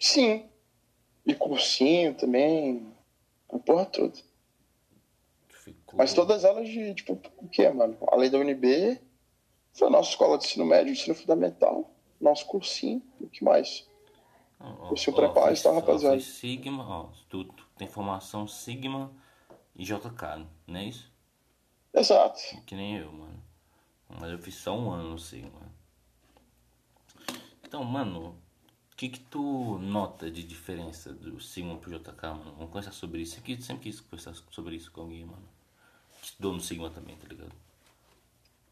Sim. 0.01 0.49
E 1.27 1.35
cursinho 1.35 2.15
também. 2.15 2.95
A 3.53 3.59
porra 3.59 3.85
toda. 3.85 4.15
Ficou... 5.49 5.99
Mas 5.99 6.15
todas 6.15 6.45
elas 6.45 6.67
de, 6.67 6.95
tipo, 6.95 7.21
o 7.37 7.49
que, 7.49 7.69
mano? 7.69 7.99
Além 8.09 8.31
da 8.31 8.39
UNB, 8.39 8.99
foi 9.75 9.89
a 9.89 9.91
nossa 9.91 10.09
escola 10.09 10.39
de 10.39 10.47
ensino 10.47 10.65
médio, 10.65 10.93
ensino 10.93 11.15
fundamental, 11.15 11.91
nosso 12.19 12.47
cursinho, 12.47 13.03
o 13.21 13.29
que 13.29 13.45
mais? 13.45 13.87
Cursinho 14.89 15.15
oh, 15.15 15.21
preparo, 15.21 15.63
tá, 15.63 15.73
rapaziada? 15.73 16.19
Sigma, 16.21 16.89
ó, 16.89 17.11
tu, 17.29 17.45
tu, 17.45 17.67
tem 17.77 17.87
formação 17.87 18.49
Sigma 18.49 19.13
e 19.75 19.85
JK, 19.85 20.47
não 20.67 20.81
é 20.81 20.85
isso? 20.87 21.13
Exato. 21.93 22.41
Que 22.65 22.75
nem 22.75 22.97
eu, 22.97 23.13
mano. 23.13 23.46
Mas 24.09 24.31
eu 24.31 24.39
fiz 24.39 24.55
só 24.55 24.77
um 24.77 24.91
ano 24.91 25.11
no 25.11 25.19
Sigma. 25.19 25.61
Então, 27.63 27.83
mano, 27.85 28.37
o 28.93 28.97
que 28.97 29.09
que 29.09 29.21
tu 29.21 29.79
nota 29.79 30.31
de 30.31 30.43
diferença 30.43 31.13
do 31.13 31.41
Sigma 31.41 31.77
pro 31.77 31.91
JK, 31.91 32.23
mano? 32.23 32.53
Vamos 32.53 32.69
conversar 32.69 32.93
sobre 32.93 33.23
isso. 33.23 33.39
Aqui 33.39 33.61
sempre 33.61 33.85
quis 33.85 34.01
conversar 34.01 34.35
sobre 34.51 34.77
isso 34.77 34.91
com 34.91 35.03
alguém, 35.03 35.25
mano. 35.25 35.49
Estudou 36.23 36.53
no 36.53 36.61
Sigma 36.61 36.91
também, 36.91 37.17
tá 37.17 37.27
ligado? 37.29 37.53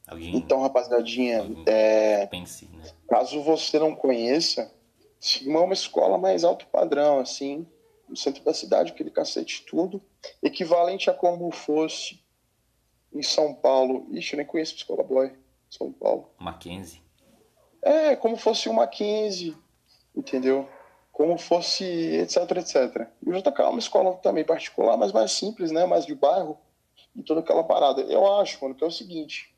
Alguém, 0.06 0.36
então, 0.36 0.60
rapaziadinha, 0.60 1.50
é, 1.66 2.26
pense, 2.26 2.66
né? 2.66 2.84
caso 3.08 3.42
você 3.42 3.78
não 3.78 3.94
conheça, 3.94 4.70
Sigma 5.18 5.60
é 5.60 5.62
uma 5.62 5.72
escola 5.72 6.18
mais 6.18 6.44
alto 6.44 6.66
padrão, 6.66 7.20
assim, 7.20 7.66
no 8.06 8.16
centro 8.16 8.44
da 8.44 8.52
cidade, 8.52 8.92
aquele 8.92 9.10
cacete 9.10 9.64
tudo, 9.66 10.02
equivalente 10.42 11.08
a 11.08 11.14
como 11.14 11.50
fosse 11.50 12.23
em 13.14 13.22
São 13.22 13.54
Paulo. 13.54 14.06
Ixi, 14.10 14.34
eu 14.34 14.38
nem 14.38 14.46
conheço 14.46 14.74
Escola 14.74 15.02
Boy. 15.02 15.32
São 15.70 15.92
Paulo. 15.92 16.30
Mackenzie. 16.38 17.02
É, 17.82 18.16
como 18.16 18.36
fosse 18.36 18.68
uma 18.68 18.86
15, 18.86 19.56
entendeu? 20.14 20.68
Como 21.12 21.38
fosse 21.38 21.84
etc, 21.84 22.50
etc. 22.56 23.08
E 23.22 23.30
o 23.30 23.32
JK 23.32 23.60
é 23.60 23.68
uma 23.68 23.78
escola 23.78 24.16
também 24.16 24.44
particular, 24.44 24.96
mas 24.96 25.12
mais 25.12 25.32
simples, 25.32 25.70
né? 25.70 25.84
Mais 25.84 26.06
de 26.06 26.14
bairro 26.14 26.58
e 27.14 27.22
toda 27.22 27.40
aquela 27.40 27.62
parada. 27.62 28.02
Eu 28.02 28.40
acho, 28.40 28.62
mano, 28.62 28.74
que 28.74 28.82
é 28.82 28.86
o 28.86 28.90
seguinte. 28.90 29.54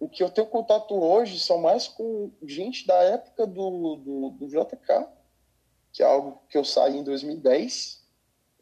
O 0.00 0.08
que 0.08 0.22
eu 0.22 0.30
tenho 0.30 0.48
contato 0.48 0.94
hoje 0.94 1.38
são 1.38 1.58
mais 1.58 1.86
com 1.86 2.32
gente 2.42 2.86
da 2.86 2.96
época 3.02 3.46
do, 3.46 3.96
do, 3.96 4.30
do 4.30 4.48
JK, 4.48 5.06
que 5.92 6.02
é 6.02 6.06
algo 6.06 6.42
que 6.48 6.58
eu 6.58 6.64
saí 6.64 6.98
em 6.98 7.04
2010, 7.04 8.04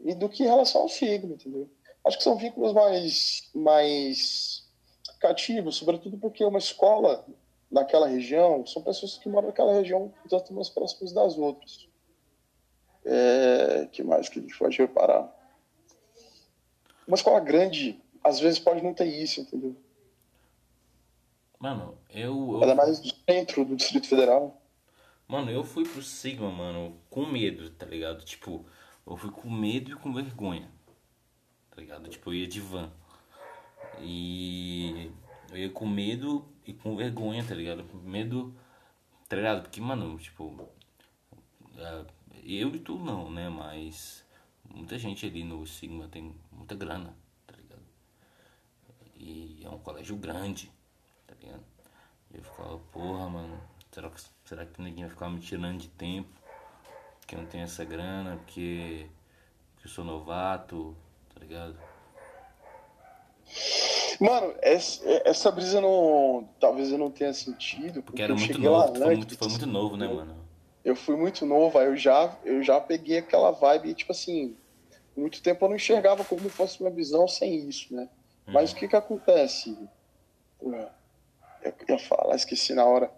e 0.00 0.14
do 0.14 0.28
que 0.28 0.42
em 0.42 0.46
relação 0.46 0.82
ao 0.82 0.88
signo, 0.88 1.34
entendeu? 1.34 1.70
Acho 2.06 2.18
que 2.18 2.24
são 2.24 2.36
vínculos 2.36 2.72
mais, 2.72 3.50
mais 3.54 4.68
cativos, 5.18 5.76
sobretudo 5.76 6.18
porque 6.18 6.42
é 6.42 6.46
uma 6.46 6.58
escola 6.58 7.24
naquela 7.70 8.06
região 8.06 8.64
são 8.66 8.82
pessoas 8.82 9.18
que 9.18 9.28
moram 9.28 9.48
naquela 9.48 9.72
região, 9.72 10.12
portanto, 10.20 10.54
mais 10.54 10.68
próximas 10.68 11.12
das 11.12 11.36
outras. 11.36 11.88
É, 13.04 13.88
que 13.90 14.02
mais 14.02 14.28
que 14.28 14.38
a 14.38 14.42
gente 14.42 14.56
pode 14.56 14.78
reparar? 14.78 15.28
Uma 17.06 17.16
escola 17.16 17.40
grande, 17.40 18.00
às 18.22 18.40
vezes, 18.40 18.58
pode 18.58 18.82
não 18.82 18.94
ter 18.94 19.06
isso, 19.06 19.40
entendeu? 19.40 19.76
Mano, 21.58 21.98
eu. 22.10 22.52
eu... 22.52 22.60
Ainda 22.62 22.74
mais 22.74 23.00
do 23.00 23.12
centro 23.28 23.64
do 23.64 23.76
Distrito 23.76 24.08
Federal. 24.08 24.60
Mano, 25.26 25.50
eu 25.50 25.64
fui 25.64 25.84
pro 25.84 26.02
Sigma, 26.02 26.50
mano, 26.50 26.98
com 27.10 27.26
medo, 27.26 27.70
tá 27.70 27.86
ligado? 27.86 28.24
Tipo, 28.24 28.64
eu 29.06 29.16
fui 29.16 29.30
com 29.30 29.50
medo 29.50 29.90
e 29.90 29.96
com 29.96 30.12
vergonha. 30.12 30.70
Tá 31.74 31.80
ligado? 31.80 32.08
Tipo, 32.08 32.30
eu 32.30 32.34
ia 32.34 32.46
de 32.46 32.60
van. 32.60 32.90
E 34.00 35.10
eu 35.50 35.58
ia 35.58 35.70
com 35.70 35.86
medo 35.86 36.46
e 36.66 36.72
com 36.72 36.96
vergonha, 36.96 37.44
tá 37.44 37.54
ligado? 37.54 37.84
Com 37.84 37.98
medo, 37.98 38.54
tá 39.28 39.36
ligado? 39.36 39.62
Porque, 39.62 39.80
mano, 39.80 40.18
tipo, 40.18 40.68
é, 41.76 42.04
eu 42.44 42.74
e 42.74 42.78
tu 42.78 42.98
não, 42.98 43.30
né? 43.30 43.48
Mas 43.48 44.24
muita 44.68 44.98
gente 44.98 45.26
ali 45.26 45.44
no 45.44 45.66
Sigma 45.66 46.08
tem 46.08 46.34
muita 46.52 46.74
grana, 46.74 47.16
tá 47.46 47.54
ligado? 47.56 47.82
E 49.16 49.60
é 49.64 49.68
um 49.68 49.78
colégio 49.78 50.16
grande, 50.16 50.70
tá 51.26 51.34
ligado? 51.40 51.64
E 52.32 52.36
eu 52.36 52.42
ficava, 52.42 52.78
porra, 52.92 53.28
mano, 53.28 53.60
será 53.90 54.10
que, 54.10 54.20
será 54.44 54.66
que 54.66 54.80
ninguém 54.80 55.04
vai 55.04 55.10
ficar 55.10 55.28
me 55.28 55.40
tirando 55.40 55.80
de 55.80 55.88
tempo? 55.88 56.28
Porque 57.20 57.34
eu 57.34 57.40
não 57.40 57.46
tenho 57.48 57.64
essa 57.64 57.84
grana, 57.84 58.36
porque, 58.36 59.08
porque 59.74 59.88
eu 59.88 59.90
sou 59.90 60.04
novato, 60.04 60.96
ligado? 61.44 61.76
Mano, 64.20 64.54
essa, 64.62 65.02
essa 65.24 65.50
brisa 65.50 65.80
não. 65.80 66.48
Talvez 66.58 66.90
eu 66.90 66.98
não 66.98 67.10
tenha 67.10 67.32
sentido. 67.32 68.02
Porque, 68.02 68.02
porque 68.02 68.22
era 68.22 68.34
muito 68.34 68.58
novo, 68.58 68.94
foi 68.96 69.16
muito, 69.16 69.36
foi 69.36 69.48
muito 69.48 69.66
novo, 69.66 69.96
né, 69.96 70.08
mano? 70.08 70.36
Eu 70.84 70.94
fui 70.94 71.16
muito 71.16 71.46
novo, 71.46 71.78
aí 71.78 71.86
eu 71.86 71.96
já, 71.96 72.36
eu 72.44 72.62
já 72.62 72.78
peguei 72.80 73.18
aquela 73.18 73.50
vibe, 73.50 73.94
tipo 73.94 74.12
assim, 74.12 74.54
muito 75.16 75.42
tempo 75.42 75.64
eu 75.64 75.68
não 75.70 75.76
enxergava 75.76 76.24
como 76.24 76.48
fosse 76.50 76.80
uma 76.80 76.90
visão 76.90 77.26
sem 77.26 77.68
isso, 77.68 77.94
né? 77.94 78.08
Hum. 78.46 78.52
Mas 78.52 78.72
o 78.72 78.76
que 78.76 78.86
que 78.86 78.96
acontece? 78.96 79.76
Eu 80.60 81.74
ia 81.88 81.98
falar, 81.98 82.36
esqueci 82.36 82.74
na 82.74 82.84
hora. 82.84 83.10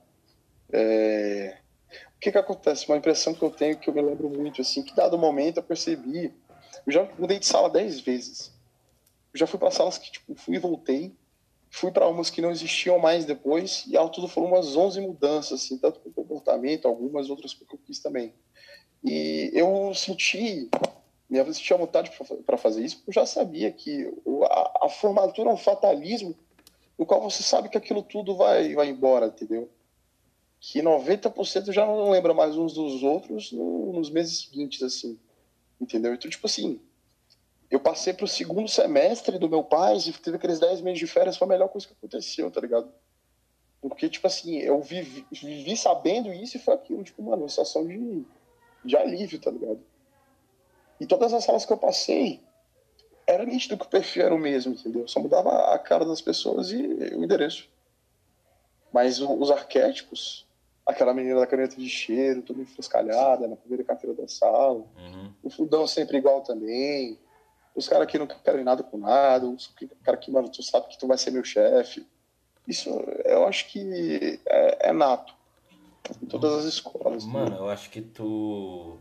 É... 0.72 1.58
O 2.16 2.20
que 2.20 2.30
que 2.30 2.38
acontece? 2.38 2.86
Uma 2.88 2.96
impressão 2.96 3.34
que 3.34 3.42
eu 3.42 3.50
tenho 3.50 3.76
que 3.76 3.90
eu 3.90 3.94
me 3.94 4.00
lembro 4.02 4.28
muito, 4.28 4.60
assim, 4.60 4.82
que 4.82 4.94
dado 4.94 5.18
momento 5.18 5.58
eu 5.58 5.62
percebi. 5.62 6.32
Eu 6.86 6.92
já 6.92 7.08
mudei 7.18 7.38
de 7.38 7.46
sala 7.46 7.68
dez 7.68 8.00
vezes. 8.00 8.52
Eu 9.34 9.40
já 9.40 9.46
fui 9.46 9.58
para 9.58 9.70
salas 9.70 9.98
que 9.98 10.10
tipo, 10.12 10.34
fui 10.34 10.56
e 10.56 10.58
voltei. 10.58 11.14
Fui 11.68 11.90
para 11.90 12.08
umas 12.08 12.30
que 12.30 12.40
não 12.40 12.50
existiam 12.50 12.98
mais 12.98 13.24
depois. 13.24 13.84
E 13.88 13.96
ao 13.96 14.08
tudo 14.08 14.28
foram 14.28 14.48
umas 14.48 14.76
11 14.76 15.00
mudanças, 15.00 15.60
assim, 15.64 15.76
tanto 15.78 16.00
com 16.00 16.12
comportamento, 16.12 16.86
algumas 16.86 17.28
outras 17.28 17.52
porque 17.52 17.74
eu 17.74 17.80
quis 17.84 17.98
também. 17.98 18.32
E 19.04 19.50
eu 19.52 19.92
senti, 19.94 20.70
minha 21.28 21.44
vida 21.44 21.56
tinha 21.56 21.78
vontade 21.78 22.10
para 22.44 22.56
fazer 22.56 22.84
isso, 22.84 22.96
porque 22.96 23.10
eu 23.10 23.14
já 23.14 23.26
sabia 23.26 23.70
que 23.70 24.10
a, 24.50 24.86
a 24.86 24.88
formatura 24.88 25.50
é 25.50 25.52
um 25.52 25.58
fatalismo 25.58 26.34
no 26.98 27.04
qual 27.04 27.20
você 27.20 27.42
sabe 27.42 27.68
que 27.68 27.76
aquilo 27.76 28.02
tudo 28.02 28.34
vai, 28.36 28.74
vai 28.74 28.88
embora, 28.88 29.26
entendeu? 29.26 29.70
Que 30.58 30.80
90% 30.80 31.72
já 31.72 31.84
não 31.84 32.10
lembra 32.10 32.32
mais 32.32 32.56
uns 32.56 32.72
dos 32.72 33.02
outros 33.02 33.52
no, 33.52 33.92
nos 33.92 34.08
meses 34.10 34.40
seguintes, 34.40 34.82
assim. 34.82 35.18
Entendeu? 35.80 36.14
Então, 36.14 36.30
tipo 36.30 36.46
assim, 36.46 36.80
eu 37.70 37.80
passei 37.80 38.12
pro 38.12 38.26
segundo 38.26 38.68
semestre 38.68 39.38
do 39.38 39.48
meu 39.48 39.62
pai 39.62 39.96
e 39.98 40.12
teve 40.12 40.36
aqueles 40.36 40.58
10 40.58 40.80
meses 40.80 40.98
de 40.98 41.06
férias, 41.06 41.36
foi 41.36 41.46
a 41.46 41.50
melhor 41.50 41.68
coisa 41.68 41.86
que 41.86 41.92
aconteceu, 41.92 42.50
tá 42.50 42.60
ligado? 42.60 42.92
Porque, 43.80 44.08
tipo 44.08 44.26
assim, 44.26 44.58
eu 44.58 44.80
vivi, 44.80 45.26
vivi 45.30 45.76
sabendo 45.76 46.32
isso 46.32 46.56
e 46.56 46.60
foi 46.60 46.74
aquilo, 46.74 47.04
tipo, 47.04 47.22
mano, 47.22 47.42
uma 47.42 47.48
sensação 47.48 47.86
de, 47.86 48.24
de 48.84 48.96
alívio, 48.96 49.40
tá 49.40 49.50
ligado? 49.50 49.80
E 50.98 51.06
todas 51.06 51.32
as 51.32 51.44
salas 51.44 51.64
que 51.64 51.72
eu 51.72 51.76
passei, 51.76 52.40
era 53.26 53.44
nítido 53.44 53.76
que 53.76 53.84
o 53.84 53.88
perfil 53.88 54.24
era 54.24 54.34
o 54.34 54.38
mesmo, 54.38 54.72
entendeu? 54.72 55.06
Só 55.06 55.20
mudava 55.20 55.74
a 55.74 55.78
cara 55.78 56.04
das 56.04 56.20
pessoas 56.20 56.70
e 56.70 56.76
o 56.76 57.24
endereço. 57.24 57.68
Mas 58.92 59.20
os 59.20 59.50
arquétipos, 59.50 60.45
aquela 60.86 61.12
menina 61.12 61.40
da 61.40 61.46
caneta 61.46 61.76
de 61.76 61.88
cheiro, 61.88 62.42
toda 62.42 62.62
enfrescalhada 62.62 63.48
na 63.48 63.56
primeira 63.56 63.82
carteira 63.82 64.14
da 64.14 64.28
sala, 64.28 64.84
uhum. 64.96 65.32
o 65.42 65.50
fundão 65.50 65.86
sempre 65.86 66.18
igual 66.18 66.42
também, 66.42 67.18
os 67.74 67.88
caras 67.88 68.06
que 68.10 68.18
não 68.18 68.26
querem 68.26 68.64
nada 68.64 68.82
com 68.82 68.96
nada, 68.96 69.46
os 69.46 69.74
caras 70.02 70.24
que, 70.24 70.30
mano, 70.30 70.48
tu 70.48 70.62
sabe 70.62 70.88
que 70.88 70.98
tu 70.98 71.06
vai 71.06 71.18
ser 71.18 71.30
meu 71.30 71.44
chefe. 71.44 72.06
Isso 72.66 72.88
eu 73.24 73.46
acho 73.46 73.68
que 73.68 74.40
é, 74.46 74.88
é 74.88 74.92
nato. 74.92 75.34
Em 76.22 76.26
todas 76.26 76.52
as 76.54 76.64
escolas. 76.64 77.26
Né? 77.26 77.32
Mano, 77.32 77.50
né? 77.50 77.58
eu 77.58 77.68
acho 77.68 77.90
que 77.90 78.00
tu. 78.00 78.96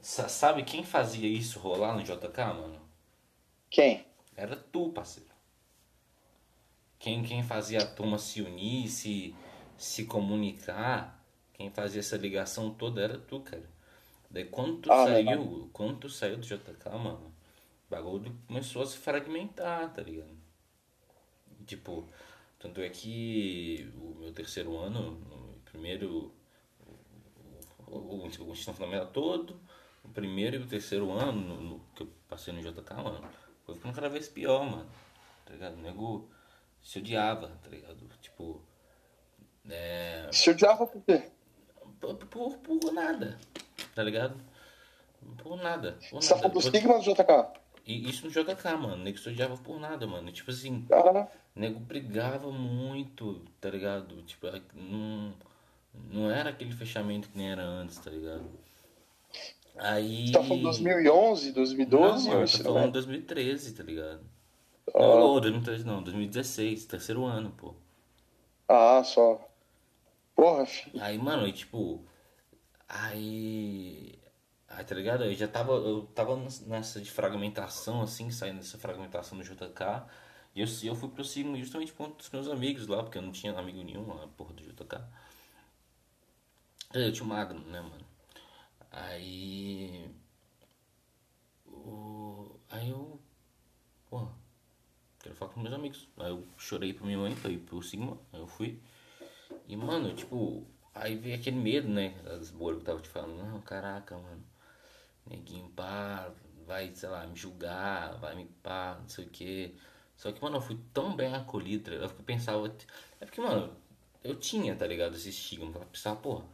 Sabe 0.00 0.64
quem 0.64 0.82
fazia 0.82 1.28
isso 1.28 1.60
rolar 1.60 1.94
no 1.94 2.02
JK, 2.02 2.38
mano? 2.38 2.80
Quem? 3.70 4.04
Era 4.36 4.56
tu, 4.56 4.90
parceiro. 4.90 5.30
Quem, 6.98 7.22
quem 7.22 7.42
fazia 7.42 7.80
a 7.82 7.86
turma 7.86 8.18
se 8.18 8.42
unir, 8.42 8.88
se, 8.88 9.34
se 9.82 10.04
comunicar, 10.04 11.20
quem 11.52 11.68
fazia 11.68 11.98
essa 11.98 12.16
ligação 12.16 12.72
toda 12.72 13.02
era 13.02 13.18
tu, 13.18 13.40
cara. 13.40 13.68
Daí 14.30 14.44
quando 14.44 14.80
tu 14.80 14.92
ah, 14.92 15.06
saiu, 15.06 15.68
quando 15.72 15.98
tu 15.98 16.08
saiu 16.08 16.36
do 16.36 16.46
JK, 16.46 16.88
mano, 16.90 17.34
bagulho 17.90 18.32
começou 18.46 18.82
a 18.82 18.86
se 18.86 18.96
fragmentar, 18.96 19.92
tá 19.92 20.00
ligado? 20.00 20.38
Tipo, 21.66 22.08
tanto 22.60 22.80
é 22.80 22.88
que 22.88 23.92
o 23.96 24.14
meu 24.20 24.32
terceiro 24.32 24.78
ano, 24.78 25.18
no 25.18 25.60
primeiro, 25.64 26.32
o, 27.88 27.96
o, 27.96 28.22
o 28.22 28.26
ensino 28.28 28.54
fundamental 28.54 29.08
todo, 29.08 29.60
o 30.04 30.08
primeiro 30.10 30.56
e 30.56 30.58
o 30.60 30.66
terceiro 30.66 31.10
ano 31.10 31.40
no, 31.40 31.60
no, 31.60 31.80
que 31.96 32.04
eu 32.04 32.08
passei 32.28 32.54
no 32.54 32.60
JK, 32.60 32.94
mano, 32.94 33.28
foi 33.66 33.74
ficando 33.74 33.94
cada 33.96 34.08
vez 34.08 34.28
pior, 34.28 34.64
mano, 34.64 34.88
tá 35.44 35.52
ligado? 35.52 35.74
O 35.74 35.82
nego 35.82 36.30
se 36.80 37.00
odiava, 37.00 37.48
tá 37.60 37.68
ligado? 37.68 38.08
Tipo, 38.20 38.62
é... 39.68 40.28
Se 40.32 40.50
odiava 40.50 40.86
por 40.86 41.02
quê? 41.02 41.22
Por, 42.00 42.16
por, 42.16 42.56
por 42.58 42.92
nada, 42.92 43.38
tá 43.94 44.02
ligado? 44.02 44.36
Por 45.38 45.56
nada. 45.56 45.98
Por 46.10 46.20
Você 46.20 46.34
tá 46.34 46.40
falando 46.40 46.54
do 46.54 47.14
JK? 47.14 47.62
E 47.86 48.08
isso 48.08 48.26
no 48.26 48.32
JK, 48.32 48.64
mano. 48.78 48.96
Nego 48.96 49.18
se 49.18 49.28
odiava 49.28 49.56
por 49.56 49.78
nada, 49.80 50.06
mano. 50.06 50.30
Tipo 50.32 50.50
assim, 50.50 50.86
o 50.90 51.28
nego 51.54 51.80
brigava 51.80 52.50
muito, 52.50 53.44
tá 53.60 53.70
ligado? 53.70 54.22
Tipo, 54.22 54.46
é, 54.48 54.60
não, 54.74 55.32
não 56.10 56.30
era 56.30 56.50
aquele 56.50 56.72
fechamento 56.72 57.28
que 57.28 57.36
nem 57.36 57.50
era 57.50 57.62
antes, 57.62 57.98
tá 57.98 58.10
ligado? 58.10 58.44
Aí. 59.76 60.26
Você 60.26 60.32
tá 60.32 60.42
falando 60.42 60.62
2011, 60.62 61.52
2012? 61.52 62.28
Não, 62.28 62.40
eu 62.40 62.50
tô 62.50 62.58
falando 62.58 62.92
2013, 62.92 63.74
tá 63.74 63.82
ligado? 63.82 64.20
Ah. 64.94 64.98
Não, 64.98 65.40
2013 65.40 65.84
não, 65.84 66.02
2016, 66.02 66.84
terceiro 66.86 67.24
ano, 67.24 67.50
pô. 67.52 67.74
Ah, 68.68 69.02
só. 69.04 69.40
Porra, 70.34 70.66
filho. 70.66 71.02
Aí, 71.02 71.18
mano, 71.18 71.46
e 71.46 71.52
tipo. 71.52 72.06
Aí. 72.88 74.18
Aí, 74.68 74.84
tá 74.84 74.94
ligado? 74.94 75.24
Eu 75.24 75.34
já 75.34 75.46
tava, 75.48 75.72
eu 75.72 76.06
tava 76.14 76.36
nessa 76.66 77.00
de 77.00 77.10
fragmentação, 77.10 78.02
assim, 78.02 78.30
saindo 78.30 78.58
dessa 78.58 78.78
fragmentação 78.78 79.36
do 79.38 79.44
JK. 79.44 80.06
E 80.54 80.60
eu, 80.60 80.66
eu 80.84 80.94
fui 80.94 81.08
pro 81.10 81.24
signo 81.24 81.56
justamente 81.58 81.92
por 81.92 82.08
dos 82.08 82.30
meus 82.30 82.48
amigos 82.48 82.86
lá, 82.86 83.02
porque 83.02 83.18
eu 83.18 83.22
não 83.22 83.32
tinha 83.32 83.52
amigo 83.58 83.82
nenhum 83.82 84.06
lá, 84.14 84.26
porra 84.28 84.52
do 84.54 84.62
JK. 84.62 85.02
Eu 86.94 87.12
tinha 87.12 87.24
o 87.24 87.28
Magno, 87.28 87.60
né, 87.60 87.80
mano? 87.80 88.04
Aí. 88.90 90.10
O, 91.66 92.58
aí 92.68 92.90
eu. 92.90 93.20
Porra, 94.10 94.32
quero 95.20 95.34
falar 95.34 95.52
com 95.52 95.60
meus 95.60 95.74
amigos. 95.74 96.08
Aí 96.18 96.30
eu 96.30 96.46
chorei 96.58 96.92
pra 96.92 97.06
minha 97.06 97.18
mãe, 97.18 97.34
pra 97.34 97.50
ir 97.50 97.58
pro 97.58 97.82
Sigma, 97.82 98.18
aí 98.32 98.40
eu 98.40 98.46
fui. 98.46 98.80
E, 99.72 99.76
mano, 99.76 100.14
tipo, 100.14 100.66
aí 100.94 101.16
veio 101.16 101.36
aquele 101.36 101.56
medo, 101.56 101.88
né? 101.88 102.14
As 102.26 102.50
bolhas 102.50 102.80
que 102.80 102.84
tava 102.84 103.00
te 103.00 103.08
falando. 103.08 103.36
Não, 103.36 103.60
caraca, 103.62 104.16
mano 104.16 104.52
neguinho 105.26 105.68
pá, 105.70 106.32
vai, 106.66 106.92
sei 106.94 107.08
lá, 107.08 107.26
me 107.26 107.36
julgar, 107.36 108.16
vai 108.18 108.34
me 108.34 108.46
pá, 108.62 108.98
não 109.00 109.08
sei 109.08 109.24
o 109.26 109.30
que, 109.30 109.74
Só 110.16 110.32
que, 110.32 110.42
mano, 110.42 110.56
eu 110.56 110.60
fui 110.60 110.78
tão 110.92 111.16
bem 111.16 111.34
acolhido, 111.34 111.90
tá? 111.90 111.96
Eu 111.96 112.10
pensava. 112.24 112.66
É 113.20 113.24
porque, 113.24 113.40
mano, 113.40 113.74
eu 114.22 114.36
tinha, 114.36 114.76
tá 114.76 114.86
ligado? 114.86 115.16
Esse 115.16 115.30
estigma. 115.30 115.80
Eu 115.80 115.86
pensava, 115.86 116.16
porra, 116.20 116.44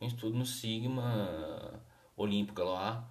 eu 0.00 0.06
estudo 0.08 0.36
no 0.38 0.46
Sigma 0.46 1.82
Olímpico 2.16 2.62
lá. 2.62 3.08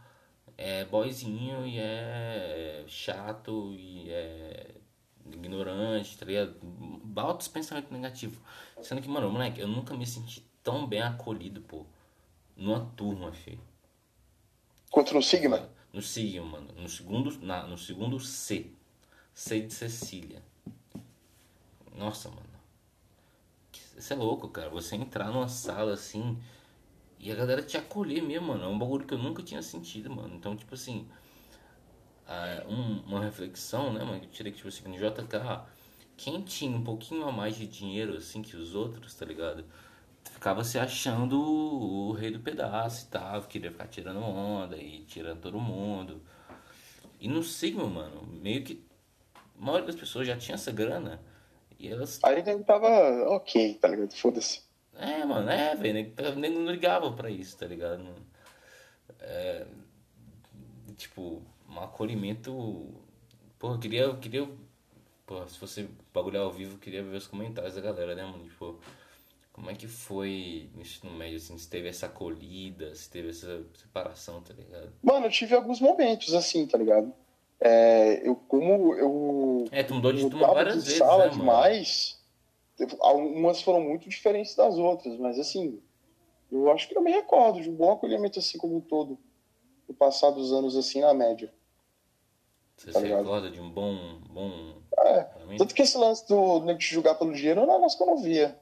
É 0.58 0.86
boyzinho 0.86 1.66
e 1.68 1.80
é 1.80 2.84
chato 2.88 3.74
e 3.76 4.10
é 4.12 4.76
ignorante, 5.32 6.18
tá 6.18 6.26
ligado? 6.26 6.56
Altos 7.16 7.48
pensamentos 7.48 7.92
negativos. 7.92 8.38
Sendo 8.82 9.02
que, 9.02 9.10
mano, 9.10 9.30
moleque, 9.30 9.60
eu 9.62 9.68
nunca 9.68 9.94
me 9.96 10.06
senti 10.06 10.44
tão 10.64 10.88
bem 10.88 11.02
acolhido, 11.02 11.62
pô, 11.62 11.86
numa 12.56 12.80
turma, 12.96 13.32
filho. 13.32 13.62
Quanto 14.90 15.14
no 15.14 15.22
Sigma? 15.22 15.70
No 15.94 16.02
Sigma, 16.02 16.46
mano. 16.46 16.68
No 16.76 16.90
segundo, 16.90 17.38
na, 17.46 17.66
no 17.66 17.78
segundo 17.78 18.20
C. 18.20 18.72
C 19.34 19.62
de 19.62 19.74
Cecília. 19.74 20.44
Nossa, 21.96 22.30
mano. 22.30 22.50
Isso 23.98 24.14
é 24.14 24.16
louco, 24.16 24.50
cara. 24.50 24.70
Você 24.70 24.96
entrar 24.96 25.32
numa 25.32 25.48
sala 25.48 25.94
assim 25.94 26.38
e 27.20 27.32
a 27.32 27.36
galera 27.36 27.62
te 27.62 27.78
acolher 27.78 28.22
mesmo, 28.22 28.48
mano. 28.48 28.64
É 28.64 28.68
um 28.68 28.78
bagulho 28.80 29.06
que 29.06 29.14
eu 29.14 29.18
nunca 29.18 29.44
tinha 29.44 29.62
sentido, 29.62 30.10
mano. 30.10 30.36
Então, 30.36 30.56
tipo 30.56 30.74
assim. 30.74 31.08
Um, 32.68 33.02
uma 33.08 33.24
reflexão, 33.24 33.92
né, 33.94 34.04
mano? 34.04 34.20
Que 34.20 34.28
eu 34.28 34.32
tirei 34.32 34.52
que, 34.52 34.58
tipo 34.58 34.70
assim, 34.70 34.84
no 34.88 34.96
JK, 34.96 35.66
quem 36.18 36.42
tinha 36.42 36.76
um 36.76 36.84
pouquinho 36.84 37.28
a 37.28 37.32
mais 37.32 37.56
de 37.56 37.66
dinheiro, 37.68 38.18
assim, 38.18 38.42
que 38.42 38.56
os 38.56 38.76
outros, 38.76 39.14
tá 39.16 39.26
ligado? 39.26 39.66
Ficava 40.24 40.64
se 40.64 40.78
achando 40.78 41.40
o 41.42 42.12
rei 42.14 42.32
do 42.32 42.40
pedaço 42.40 43.06
e 43.06 43.10
tal. 43.10 43.42
Queria 43.44 43.72
ficar 43.72 43.88
tirando 43.88 44.20
onda 44.20 44.78
e 44.78 45.04
tirando 45.06 45.42
todo 45.42 45.60
mundo. 45.60 46.22
E 47.20 47.28
no 47.28 47.44
Sigma, 47.44 47.86
mano, 47.86 48.24
meio 48.28 48.64
que 48.64 48.84
a 49.36 49.66
maioria 49.66 49.88
das 49.88 49.96
pessoas 49.96 50.28
já 50.28 50.38
tinha 50.38 50.56
essa 50.56 50.72
grana. 50.72 51.22
E 51.80 51.88
elas. 51.88 52.20
Aí 52.24 52.40
ele 52.40 52.64
tava 52.64 52.88
ok, 53.30 53.76
tá 53.76 53.88
ligado? 53.88 54.14
Foda-se. 54.14 54.62
É, 54.96 55.26
mano, 55.26 55.50
é, 55.50 55.76
velho. 55.76 56.14
Nem 56.36 56.52
não 56.52 56.72
ligava 56.72 57.12
pra 57.14 57.30
isso, 57.30 57.58
tá 57.58 57.66
ligado? 57.66 58.04
É, 59.20 59.66
tipo, 60.96 61.44
um 61.72 61.80
acolhimento. 61.80 62.94
Pô, 63.58 63.74
eu 63.74 63.80
queria. 63.80 64.02
Eu 64.04 64.18
queria 64.18 64.48
pô, 65.32 65.48
se 65.48 65.58
fosse 65.58 65.90
bagulhar 66.14 66.44
ao 66.44 66.52
vivo, 66.52 66.76
eu 66.76 66.80
queria 66.80 67.02
ver 67.02 67.16
os 67.16 67.28
comentários 67.28 67.76
da 67.76 67.82
galera, 67.82 68.14
né, 68.14 68.24
mano? 68.24 68.44
Tipo, 68.44 68.78
como 69.54 69.70
é 69.70 69.74
que 69.74 69.88
foi 69.88 70.70
no 70.76 70.82
ensino 70.82 71.14
médio, 71.14 71.38
assim? 71.38 71.58
Se 71.58 71.70
teve 71.70 71.88
essa 71.88 72.08
acolhida, 72.08 72.94
se 72.96 73.10
teve 73.10 73.30
essa 73.30 73.64
separação, 73.74 74.42
tá 74.42 74.54
ligado? 74.54 74.92
Mano, 75.02 75.28
eu 75.28 75.32
tive 75.32 75.56
alguns 75.56 75.80
momentos 75.80 76.34
assim, 76.34 76.68
tá 76.68 76.78
ligado? 76.78 77.14
É, 77.62 78.28
eu, 78.28 78.36
como 78.36 78.94
eu. 78.96 79.66
É, 79.72 79.84
tu 79.84 79.94
mudou 79.94 80.12
de 80.12 80.30
turma 80.30 80.54
várias 80.54 80.84
vezes. 80.84 80.98
sala 80.98 81.28
né, 81.28 81.32
demais. 81.32 82.20
Algumas 83.00 83.62
foram 83.62 83.80
muito 83.80 84.10
diferentes 84.10 84.56
das 84.56 84.76
outras, 84.76 85.16
mas 85.18 85.38
assim, 85.38 85.80
eu 86.52 86.72
acho 86.72 86.90
que 86.90 86.98
eu 86.98 87.02
me 87.02 87.12
recordo 87.12 87.62
de 87.62 87.70
um 87.70 87.76
bom 87.76 87.92
acolhimento 87.92 88.40
assim 88.40 88.58
como 88.58 88.78
um 88.78 88.82
todo, 88.82 89.20
no 89.88 89.94
passar 89.94 90.32
dos 90.32 90.52
anos 90.52 90.76
assim 90.76 91.00
na 91.00 91.14
média. 91.14 91.54
Você 92.82 92.92
tá 92.92 93.00
se 93.00 93.06
ligado? 93.06 93.20
recorda 93.20 93.52
de 93.52 93.62
um 93.62 93.70
bom. 93.70 94.20
bom... 94.32 94.74
É, 94.98 95.28
tanto 95.56 95.76
que 95.76 95.84
esse 95.84 95.96
lance 95.98 96.28
do 96.28 96.62
nego 96.62 96.80
te 96.80 96.92
julgar 96.92 97.14
pelo 97.14 97.32
dinheiro 97.32 97.62
é 97.62 97.64
um 97.64 97.72
negócio 97.72 97.96
que 97.96 98.04
eu 98.04 98.08
não 98.08 98.18
via. 98.18 98.58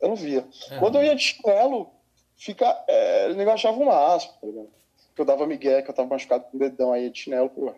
Eu 0.00 0.08
não 0.08 0.14
via. 0.14 0.46
É, 0.70 0.78
Quando 0.78 0.96
eu 0.96 1.02
ia 1.02 1.16
de 1.16 1.22
chinelo, 1.22 1.90
fica, 2.36 2.84
é, 2.86 3.28
o 3.30 3.34
nego 3.34 3.50
achava 3.50 3.76
uma 3.76 4.14
aspa, 4.14 4.32
tá 4.40 4.46
ligado? 4.46 4.68
Que 5.12 5.20
eu 5.20 5.24
dava 5.24 5.44
migué, 5.44 5.82
que 5.82 5.90
eu 5.90 5.94
tava 5.94 6.08
machucado 6.08 6.44
com 6.44 6.56
o 6.56 6.60
dedão 6.60 6.92
aí 6.92 7.10
de 7.10 7.18
chinelo, 7.18 7.50
pô. 7.50 7.74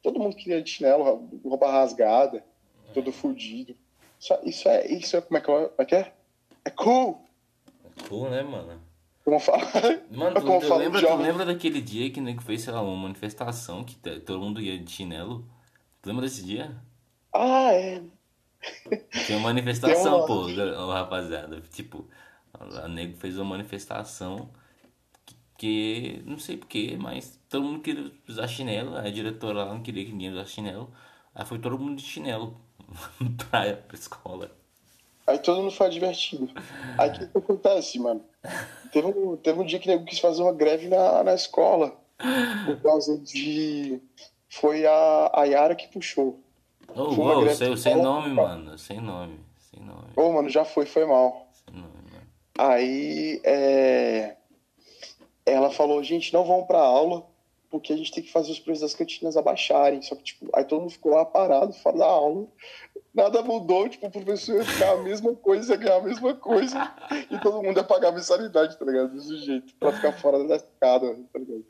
Todo 0.00 0.20
mundo 0.20 0.36
queria 0.36 0.62
de 0.62 0.70
chinelo, 0.70 1.28
roupa 1.44 1.68
rasgada, 1.68 2.44
é. 2.88 2.92
todo 2.92 3.10
fudido. 3.10 3.74
Isso, 4.20 4.38
isso, 4.44 4.68
é, 4.68 4.86
isso 4.86 5.16
é, 5.16 5.20
como 5.20 5.38
é 5.38 5.40
que 5.40 5.50
é? 5.50 5.84
que 5.84 5.94
é? 5.96 6.12
É 6.64 6.70
cool! 6.70 7.20
É 7.84 8.08
cool, 8.08 8.30
né, 8.30 8.42
mano? 8.42 8.80
Como 9.28 9.40
fala? 9.40 9.60
Mano, 10.10 10.40
tu, 10.40 10.66
tu, 10.66 10.74
lembra, 10.74 11.06
tu 11.06 11.16
lembra 11.16 11.44
daquele 11.44 11.82
dia 11.82 12.10
que 12.10 12.18
nego 12.18 12.40
fez, 12.40 12.62
sei 12.62 12.72
lá, 12.72 12.80
uma 12.80 12.96
manifestação 12.96 13.84
que 13.84 13.94
todo 14.20 14.40
mundo 14.40 14.58
ia 14.58 14.78
de 14.78 14.90
chinelo? 14.90 15.44
Tu 16.00 16.08
lembra 16.08 16.24
desse 16.24 16.42
dia? 16.42 16.74
Ah, 17.34 17.70
é. 17.74 18.00
Tem 19.26 19.36
uma 19.36 19.48
manifestação, 19.52 20.24
Tem 20.24 20.34
uma... 20.34 20.86
pô, 20.86 20.92
rapaziada. 20.94 21.60
Tipo, 21.70 22.08
a 22.54 22.88
nego 22.88 23.18
fez 23.18 23.36
uma 23.36 23.44
manifestação 23.44 24.48
que, 25.58 26.22
não 26.24 26.38
sei 26.38 26.56
porquê, 26.56 26.96
mas 26.98 27.38
todo 27.50 27.64
mundo 27.64 27.82
queria 27.82 28.10
usar 28.26 28.48
chinelo. 28.48 28.96
A 28.96 29.10
diretora 29.10 29.64
lá 29.64 29.74
não 29.74 29.82
queria 29.82 30.06
que 30.06 30.12
ninguém 30.12 30.30
usasse 30.30 30.52
chinelo. 30.52 30.90
Aí 31.34 31.44
foi 31.44 31.58
todo 31.58 31.78
mundo 31.78 31.96
de 31.96 32.02
chinelo 32.02 32.58
pra, 33.50 33.74
pra 33.74 33.94
escola. 33.94 34.56
Aí 35.26 35.38
todo 35.38 35.60
mundo 35.60 35.70
foi 35.70 35.90
divertido. 35.90 36.48
Aí 36.96 37.10
o 37.10 37.12
que 37.12 37.38
acontece, 37.38 37.98
mano? 37.98 38.24
Teve 38.92 39.06
um, 39.06 39.36
teve 39.36 39.60
um 39.60 39.64
dia 39.64 39.78
que 39.78 39.88
nego 39.88 40.04
quis 40.04 40.18
fazer 40.18 40.42
uma 40.42 40.52
greve 40.52 40.88
na, 40.88 41.22
na 41.22 41.34
escola. 41.34 41.94
Por 42.66 42.80
causa 42.82 43.18
de. 43.18 44.00
Foi 44.48 44.86
a, 44.86 45.30
a 45.34 45.44
Yara 45.44 45.74
que 45.74 45.88
puxou. 45.88 46.40
Oh, 46.94 47.02
oh, 47.02 47.48
sem, 47.50 47.76
sem 47.76 47.96
nome, 47.96 48.32
mano. 48.32 48.78
Sem 48.78 49.00
nome. 49.00 49.38
Sem 49.58 49.84
nome. 49.84 50.08
Ô, 50.16 50.22
oh, 50.22 50.32
mano, 50.32 50.48
já 50.48 50.64
foi, 50.64 50.86
foi 50.86 51.04
mal. 51.04 51.48
Sem 51.52 51.74
nome, 51.74 51.92
mano. 52.10 52.26
Aí, 52.56 53.40
é 53.44 54.38
ela 55.48 55.70
falou, 55.70 56.02
gente, 56.02 56.32
não 56.32 56.44
vão 56.44 56.64
pra 56.64 56.78
aula, 56.78 57.26
porque 57.70 57.92
a 57.92 57.96
gente 57.96 58.12
tem 58.12 58.22
que 58.22 58.30
fazer 58.30 58.52
os 58.52 58.60
preços 58.60 58.82
das 58.82 58.94
cantinas 58.94 59.36
abaixarem. 59.36 60.02
Só 60.02 60.14
que, 60.14 60.22
tipo, 60.22 60.48
aí 60.54 60.64
todo 60.64 60.82
mundo 60.82 60.92
ficou 60.92 61.12
lá 61.12 61.24
parado, 61.24 61.72
fora 61.72 61.98
da 61.98 62.06
aula. 62.06 62.46
Nada 63.18 63.42
mudou, 63.42 63.88
tipo, 63.88 64.06
o 64.06 64.10
professor 64.12 64.58
ia 64.58 64.64
ficar 64.64 64.92
a 64.92 65.02
mesma 65.02 65.34
coisa, 65.34 65.72
ia 65.72 65.76
ganhar 65.76 65.96
a 65.96 66.02
mesma 66.02 66.36
coisa. 66.36 66.94
e 67.28 67.36
todo 67.40 67.60
mundo 67.60 67.76
ia 67.76 67.82
pagar 67.82 68.10
a 68.10 68.12
mensalidade, 68.12 68.78
tá 68.78 68.84
ligado? 68.84 69.12
Desse 69.12 69.38
jeito, 69.38 69.74
pra 69.74 69.92
ficar 69.92 70.12
fora 70.12 70.46
da 70.46 70.54
escada, 70.54 71.18
tá 71.32 71.38
ligado? 71.40 71.64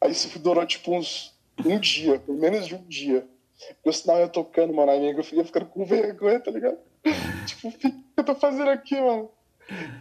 aí 0.00 0.12
isso 0.12 0.38
durou, 0.38 0.64
tipo, 0.64 0.94
uns 0.94 1.34
um 1.66 1.76
dia, 1.76 2.20
pelo 2.20 2.38
menos 2.38 2.68
de 2.68 2.76
um 2.76 2.84
dia. 2.84 3.26
Porque 3.74 3.88
o 3.88 3.92
sinal 3.92 4.20
ia 4.20 4.28
tocando, 4.28 4.72
mano, 4.72 4.92
aí 4.92 5.10
eu 5.10 5.24
ia 5.32 5.44
ficando 5.44 5.66
com 5.66 5.84
vergonha, 5.84 6.38
tá 6.38 6.52
ligado? 6.52 6.78
tipo, 7.48 7.66
o 7.66 7.72
que 7.72 7.92
eu 8.16 8.24
tô 8.24 8.36
fazendo 8.36 8.70
aqui, 8.70 8.94
mano? 8.94 9.28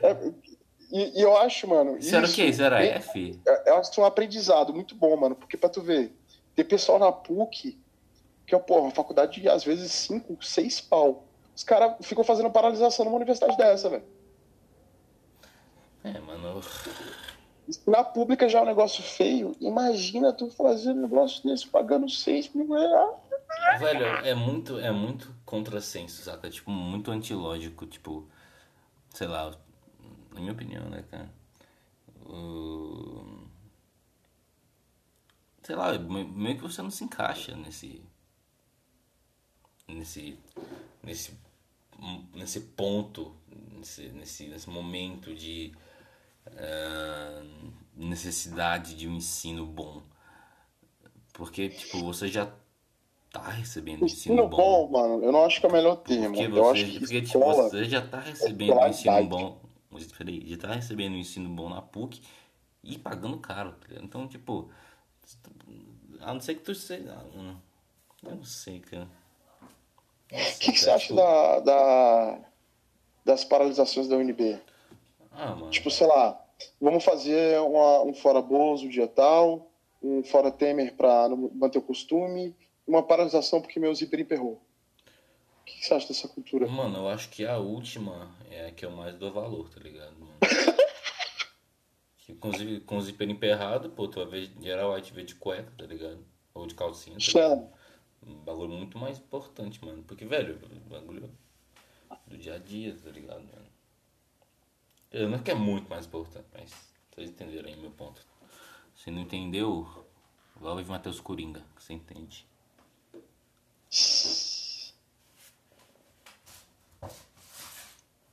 É, 0.04 0.32
e, 0.92 1.20
e, 1.20 1.22
eu 1.24 1.36
acho, 1.36 1.68
mano. 1.68 1.98
Isso, 1.98 2.10
isso 2.10 2.16
era 2.16 2.28
o 2.28 2.32
quê? 2.32 2.46
Isso 2.46 2.62
era 2.62 2.86
F? 2.86 3.42
É, 3.48 3.72
eu 3.72 3.78
acho 3.78 3.92
que 3.92 4.00
é 4.00 4.04
um 4.04 4.06
aprendizado 4.06 4.72
muito 4.72 4.94
bom, 4.94 5.18
mano. 5.18 5.36
Porque 5.36 5.58
pra 5.58 5.68
tu 5.68 5.82
ver, 5.82 6.16
tem 6.54 6.64
pessoal 6.64 7.00
na 7.00 7.12
PUC 7.12 7.82
que 8.54 8.56
é, 8.56 8.60
pô, 8.60 8.82
uma 8.82 8.92
faculdade 8.92 9.42
de 9.42 9.50
às 9.50 9.64
vezes 9.64 9.92
5, 9.92 10.44
6 10.44 10.82
pau. 10.82 11.26
Os 11.56 11.64
caras 11.64 11.96
ficam 12.06 12.24
fazendo 12.24 12.52
paralisação 12.52 13.06
numa 13.06 13.18
universidade 13.18 13.58
dessa, 13.58 13.90
velho. 13.90 14.04
É, 16.04 16.20
mano. 16.20 16.62
Na 17.88 18.04
pública 18.04 18.48
já 18.50 18.60
é 18.60 18.62
um 18.62 18.66
negócio 18.66 19.04
feio. 19.04 19.56
Imagina 19.60 20.34
tu 20.34 20.50
fazer 20.50 20.92
um 20.92 21.02
negócio 21.02 21.44
desse 21.44 21.68
pagando 21.68 22.10
6 22.10 22.50
mil 22.54 22.72
reais. 22.72 23.16
Velho, 23.80 24.06
é 24.06 24.36
muito, 24.36 24.80
é 24.80 24.92
muito 24.92 25.34
contrassenso, 25.46 26.24
saca? 26.24 26.50
Tipo, 26.50 26.72
muito 26.72 27.12
antilógico. 27.12 27.86
Tipo, 27.86 28.28
sei 29.12 29.28
lá, 29.28 29.56
na 30.34 30.42
minha 30.42 30.54
opinião, 30.54 30.90
né, 30.90 31.04
cara? 31.10 31.30
Sei 35.64 35.76
lá, 35.76 35.98
meio 35.98 36.58
que 36.58 36.64
você 36.64 36.82
não 36.82 36.92
se 36.92 37.04
encaixa 37.04 37.56
nesse. 37.56 38.04
Nesse. 39.88 40.38
nesse. 41.02 41.34
nesse 42.36 42.60
ponto, 42.60 43.36
nesse, 43.78 44.10
nesse, 44.10 44.48
nesse 44.48 44.70
momento 44.70 45.34
de 45.34 45.74
uh, 46.48 47.74
necessidade 47.96 48.96
de 48.96 49.08
um 49.08 49.16
ensino 49.16 49.66
bom. 49.66 50.02
Porque, 51.34 51.70
tipo, 51.70 52.00
você 52.00 52.28
já 52.28 52.52
tá 53.32 53.50
recebendo 53.50 54.06
ensino, 54.06 54.36
ensino 54.36 54.48
bom. 54.48 54.88
bom. 54.88 54.92
mano, 54.92 55.26
eu 55.26 55.32
não 55.32 55.44
acho 55.44 55.60
que 55.60 55.66
é 55.66 55.70
o 55.70 55.72
melhor 55.72 55.96
termo. 55.98 56.36
Porque, 56.36 56.48
você, 56.48 56.60
eu 56.60 56.70
acho 56.70 56.86
que 56.86 57.00
porque 57.00 57.22
tipo, 57.24 57.40
você 57.40 57.86
já 57.86 58.02
tá 58.02 58.20
recebendo 58.20 58.74
um 58.74 58.88
ensino 58.88 59.26
bom. 59.26 59.62
Peraí, 60.18 60.48
já 60.48 60.58
tá 60.58 60.74
recebendo 60.74 61.14
um 61.14 61.18
ensino 61.18 61.50
bom 61.50 61.70
na 61.70 61.82
PUC 61.82 62.22
e 62.84 62.98
pagando 62.98 63.38
caro, 63.38 63.72
tá 63.74 63.96
Então, 64.02 64.28
tipo, 64.28 64.70
a 66.20 66.34
não 66.34 66.42
ser 66.42 66.56
que 66.56 66.62
tu 66.62 66.76
seja. 66.76 67.16
Eu 68.24 68.36
não 68.36 68.44
sei, 68.44 68.80
cara. 68.80 69.08
O 70.32 70.60
que, 70.60 70.72
que 70.72 70.80
você 70.80 70.90
acha 70.90 71.14
da, 71.14 71.60
da, 71.60 72.40
das 73.26 73.44
paralisações 73.44 74.08
da 74.08 74.16
UNB? 74.16 74.60
Ah, 75.32 75.56
mano. 75.56 75.70
Tipo, 75.70 75.90
sei 75.92 76.08
lá, 76.08 76.40
vamos 76.80 77.04
fazer 77.04 77.60
uma, 77.60 78.04
um 78.04 78.14
fora 78.14 78.42
Bozo 78.42 78.90
dia 78.90 79.08
tal, 79.08 79.72
um 80.02 80.24
fora 80.24 80.52
Temer 80.52 80.96
para 80.96 81.30
manter 81.30 81.80
o 81.80 81.82
costume, 81.82 82.56
uma 82.86 83.04
paralisação 83.04 83.62
porque 83.62 83.80
meu 83.80 83.94
zíper 83.94 84.20
emperrou. 84.20 84.62
O 85.62 85.66
que, 85.66 85.86
você 85.86 85.94
acha 85.94 86.08
dessa 86.08 86.28
cultura? 86.28 86.68
Mano, 86.68 86.98
eu 86.98 87.08
acho 87.08 87.30
que 87.30 87.46
a 87.46 87.58
última 87.58 88.36
é 88.52 88.68
a 88.68 88.72
que 88.72 88.86
eu 88.86 88.92
mais 88.92 89.16
dou 89.16 89.32
valor, 89.32 89.70
tá 89.70 89.80
ligado? 89.80 90.14
que 92.18 92.34
com, 92.36 92.52
com 92.86 92.98
o 92.98 93.02
zíper 93.02 93.30
emperrado, 93.30 93.90
pô, 93.90 94.08
tu 94.08 94.20
vai 94.20 94.42
ver 94.42 94.52
geral 94.62 94.92
vai 94.92 95.02
te 95.02 95.14
ver 95.14 95.24
de 95.24 95.36
cueca, 95.36 95.72
tá 95.78 95.86
ligado? 95.86 96.26
Ou 96.54 96.68
de 96.68 96.76
calcinha. 96.76 97.18
Tá 97.18 97.26
ligado? 97.26 97.70
Um 98.26 98.36
bagulho 98.44 98.70
muito 98.70 98.98
mais 98.98 99.18
importante, 99.18 99.84
mano. 99.84 100.04
Porque, 100.04 100.26
velho, 100.26 100.60
bagulho 100.90 101.30
do 102.28 102.38
dia 102.38 102.56
a 102.56 102.58
dia, 102.58 102.96
tá 103.04 103.10
ligado, 103.10 103.44
mano? 103.44 103.68
Eu 105.12 105.30
não 105.30 105.38
é 105.38 105.42
que 105.42 105.52
é 105.52 105.56
muito 105.56 105.90
mais 105.90 106.06
importante, 106.06 106.48
mas 106.54 106.72
vocês 107.12 107.30
entenderam 107.30 107.70
aí 107.70 107.76
meu 107.76 107.92
ponto. 107.92 108.26
Se 108.96 109.12
não 109.12 109.22
entendeu, 109.22 110.08
lá 110.60 110.74
vai 110.74 110.84
Matheus 110.84 111.20
Coringa, 111.20 111.64
que 111.76 111.84
você 111.84 111.94
entende. 111.94 112.48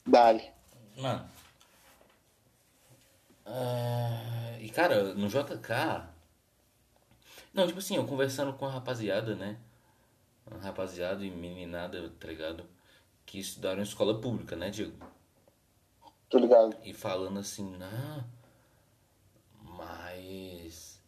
Dali. 0.07 0.51
Mano. 0.97 1.29
é, 3.47 4.59
E 4.63 4.71
cara, 4.71 5.15
no 5.15 5.29
JK. 5.29 6.09
Não, 7.53 7.67
tipo 7.67 7.79
assim, 7.79 7.97
eu 7.97 8.07
conversando 8.07 8.53
com 8.55 8.67
a 8.67 8.71
rapaziada, 8.71 9.35
né? 9.35 9.59
Rapaziada 10.63 11.25
e 11.25 11.31
meninada, 11.31 12.11
tá 12.19 12.29
ligado? 12.29 12.65
Que 13.25 13.39
estudaram 13.39 13.81
em 13.81 13.85
escola 13.85 14.21
pública, 14.21 14.57
né, 14.57 14.71
Diego? 14.71 14.97
Tô 16.29 16.39
ligado. 16.39 16.77
E 16.85 16.93
falando 16.93 17.39
assim, 17.39 17.77
ah, 17.83 18.25
mas. 19.63 21.01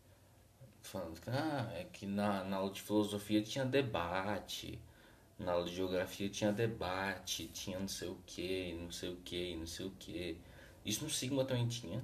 Falando 0.81 1.21
que, 1.21 1.31
ah, 1.31 1.71
é 1.75 1.85
que 1.85 2.07
na, 2.07 2.45
na 2.45 2.57
aula 2.57 2.73
de 2.73 2.83
filosofia 2.83 3.43
tinha 3.43 3.65
debate, 3.65 4.79
na 5.39 5.53
aula 5.53 5.65
de 5.65 5.75
geografia 5.75 6.29
tinha 6.29 6.53
debate, 6.53 7.49
tinha 7.49 7.79
não 7.79 7.89
sei 7.89 8.09
o 8.09 8.19
que, 8.27 8.75
não 8.75 8.91
sei 8.91 9.13
o 9.13 9.17
que, 9.17 9.57
não 9.57 9.67
sei 9.67 9.87
o 9.87 9.91
que. 9.93 10.39
Isso 10.85 11.05
no 11.05 11.11
Sigma 11.11 11.45
também 11.45 11.69
tinha. 11.69 12.03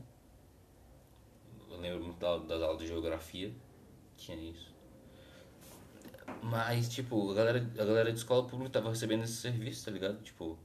Eu 1.70 1.79
lembro 1.79 2.05
muito 2.05 2.18
da, 2.18 2.38
das 2.38 2.62
aulas 2.62 2.79
de 2.79 2.87
geografia, 2.87 3.53
tinha 4.16 4.37
isso. 4.37 4.78
Mas, 6.43 6.88
tipo, 6.88 7.31
a 7.31 7.35
galera, 7.35 7.59
a 7.59 7.85
galera 7.85 8.12
de 8.12 8.19
escola 8.19 8.47
pública 8.47 8.71
tava 8.71 8.91
recebendo 8.91 9.25
esse 9.25 9.35
serviço, 9.35 9.85
tá 9.85 9.91
ligado? 9.91 10.23
Tipo, 10.23 10.59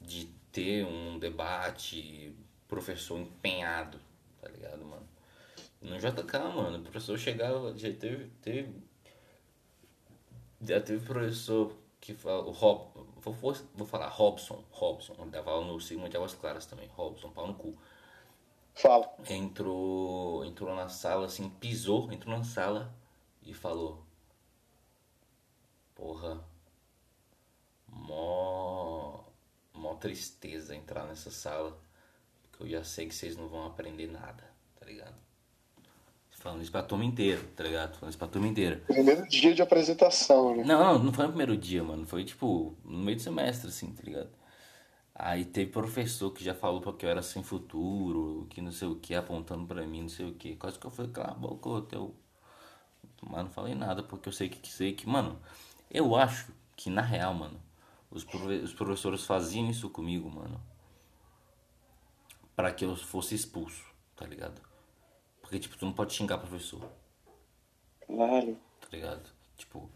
de 0.00 0.26
ter 0.52 0.84
um 0.84 1.18
debate, 1.18 2.34
professor 2.68 3.18
empenhado, 3.18 4.00
tá 4.40 4.48
ligado, 4.48 4.84
mano? 4.84 5.06
No 5.82 5.98
JK, 5.98 6.38
mano, 6.54 6.78
o 6.78 6.82
professor 6.82 7.18
chegava, 7.18 7.76
já 7.76 7.92
teve, 7.92 8.30
teve, 8.40 8.74
já 10.62 10.80
teve 10.80 11.04
professor 11.04 11.76
que 12.00 12.14
fala, 12.14 12.44
o 12.44 12.52
Rob, 12.52 12.88
vou, 13.16 13.34
vou, 13.74 13.86
falar, 13.86 14.08
Robson, 14.08 14.64
Robson, 14.70 15.14
ele 15.18 15.30
dava 15.30 15.50
aula 15.50 15.66
no 15.66 15.80
Sigma 15.80 16.08
de 16.08 16.16
Águas 16.16 16.34
Claras 16.34 16.66
também, 16.66 16.88
Robson, 16.94 17.30
pau 17.30 17.48
no 17.48 17.54
cu. 17.54 17.76
Fala. 18.74 19.12
Entrou, 19.28 20.44
entrou 20.44 20.74
na 20.74 20.88
sala, 20.88 21.26
assim, 21.26 21.48
pisou, 21.48 22.12
entrou 22.12 22.36
na 22.36 22.44
sala 22.44 22.94
e 23.42 23.52
falou, 23.52 24.05
porra, 25.96 26.40
mó, 27.88 29.24
mó 29.74 29.94
tristeza 29.94 30.76
entrar 30.76 31.04
nessa 31.06 31.30
sala, 31.30 31.76
porque 32.42 32.62
eu 32.62 32.68
já 32.68 32.84
sei 32.84 33.08
que 33.08 33.14
vocês 33.14 33.36
não 33.36 33.48
vão 33.48 33.66
aprender 33.66 34.06
nada, 34.06 34.44
tá 34.78 34.86
ligado? 34.86 35.26
Falando 36.30 36.62
isso 36.62 36.70
pra 36.70 36.82
turma 36.82 37.04
inteira, 37.04 37.42
tá 37.56 37.64
ligado? 37.64 37.96
Falando 37.96 38.10
isso 38.10 38.18
pra 38.18 38.28
turma 38.28 38.46
inteira. 38.46 38.80
Primeiro 38.86 39.26
dia 39.26 39.52
de 39.52 39.62
apresentação, 39.62 40.54
né? 40.54 40.62
Não, 40.62 40.78
não, 40.78 41.04
não 41.04 41.12
foi 41.12 41.24
no 41.24 41.30
primeiro 41.30 41.56
dia, 41.56 41.82
mano. 41.82 42.06
Foi 42.06 42.24
tipo 42.24 42.76
no 42.84 42.98
meio 42.98 43.16
do 43.16 43.22
semestre, 43.22 43.68
assim, 43.68 43.90
tá 43.90 44.02
ligado? 44.04 44.30
Aí 45.12 45.44
teve 45.44 45.72
professor 45.72 46.30
que 46.30 46.44
já 46.44 46.54
falou 46.54 46.80
porque 46.80 47.04
eu 47.04 47.10
era 47.10 47.22
sem 47.22 47.42
futuro, 47.42 48.46
que 48.50 48.60
não 48.60 48.70
sei 48.70 48.86
o 48.86 48.96
que, 48.96 49.14
apontando 49.14 49.66
pra 49.66 49.84
mim, 49.86 50.02
não 50.02 50.08
sei 50.08 50.28
o 50.28 50.34
que. 50.34 50.54
Quase 50.56 50.78
que 50.78 50.86
eu 50.86 50.90
falei, 50.90 51.10
cala 51.10 51.32
a 51.32 51.34
boca, 51.34 51.68
ô, 51.68 51.80
teu. 51.80 52.14
Mas 53.22 53.44
não 53.44 53.50
falei 53.50 53.74
nada, 53.74 54.02
porque 54.02 54.28
eu 54.28 54.32
sei 54.32 54.48
que 54.48 54.68
sei 54.68 54.92
que, 54.92 55.08
mano, 55.08 55.40
eu 55.90 56.14
acho 56.16 56.52
que 56.76 56.90
na 56.90 57.02
real, 57.02 57.32
mano, 57.34 57.60
os, 58.10 58.24
prove- 58.24 58.58
os 58.58 58.72
professores 58.74 59.24
faziam 59.24 59.68
isso 59.70 59.88
comigo, 59.90 60.28
mano. 60.30 60.60
Pra 62.54 62.72
que 62.72 62.84
eu 62.84 62.96
fosse 62.96 63.34
expulso, 63.34 63.84
tá 64.14 64.24
ligado? 64.26 64.60
Porque, 65.42 65.58
tipo, 65.58 65.76
tu 65.76 65.84
não 65.84 65.92
pode 65.92 66.12
xingar 66.14 66.38
professor 66.38 66.82
Caralho. 68.06 68.56
tá 68.80 68.88
ligado? 68.92 69.30
Tipo, 69.56 69.90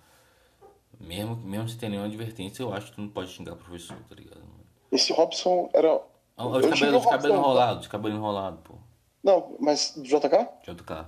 mesmo, 0.98 1.36
mesmo 1.36 1.68
se 1.68 1.78
tem 1.78 1.88
nenhuma 1.88 2.06
advertência, 2.08 2.62
eu 2.62 2.72
acho 2.72 2.86
que 2.90 2.92
tu 2.96 3.00
não 3.00 3.08
pode 3.08 3.30
xingar 3.30 3.56
professor, 3.56 3.96
tá 4.08 4.14
ligado? 4.14 4.40
mano? 4.40 4.60
Esse 4.92 5.12
Robson 5.12 5.70
era. 5.72 6.00
Ah, 6.36 6.46
o 6.46 6.50
de 6.60 6.66
Eu 6.66 6.72
tive 6.72 6.86
cabelo, 6.86 7.04
cabelo 7.10 7.80
de 7.80 7.88
cabelo 7.88 8.14
enrolado, 8.16 8.58
pô. 8.62 8.74
Não, 9.22 9.56
mas 9.60 9.94
do 9.96 10.02
JK? 10.02 10.48
JK. 10.64 11.06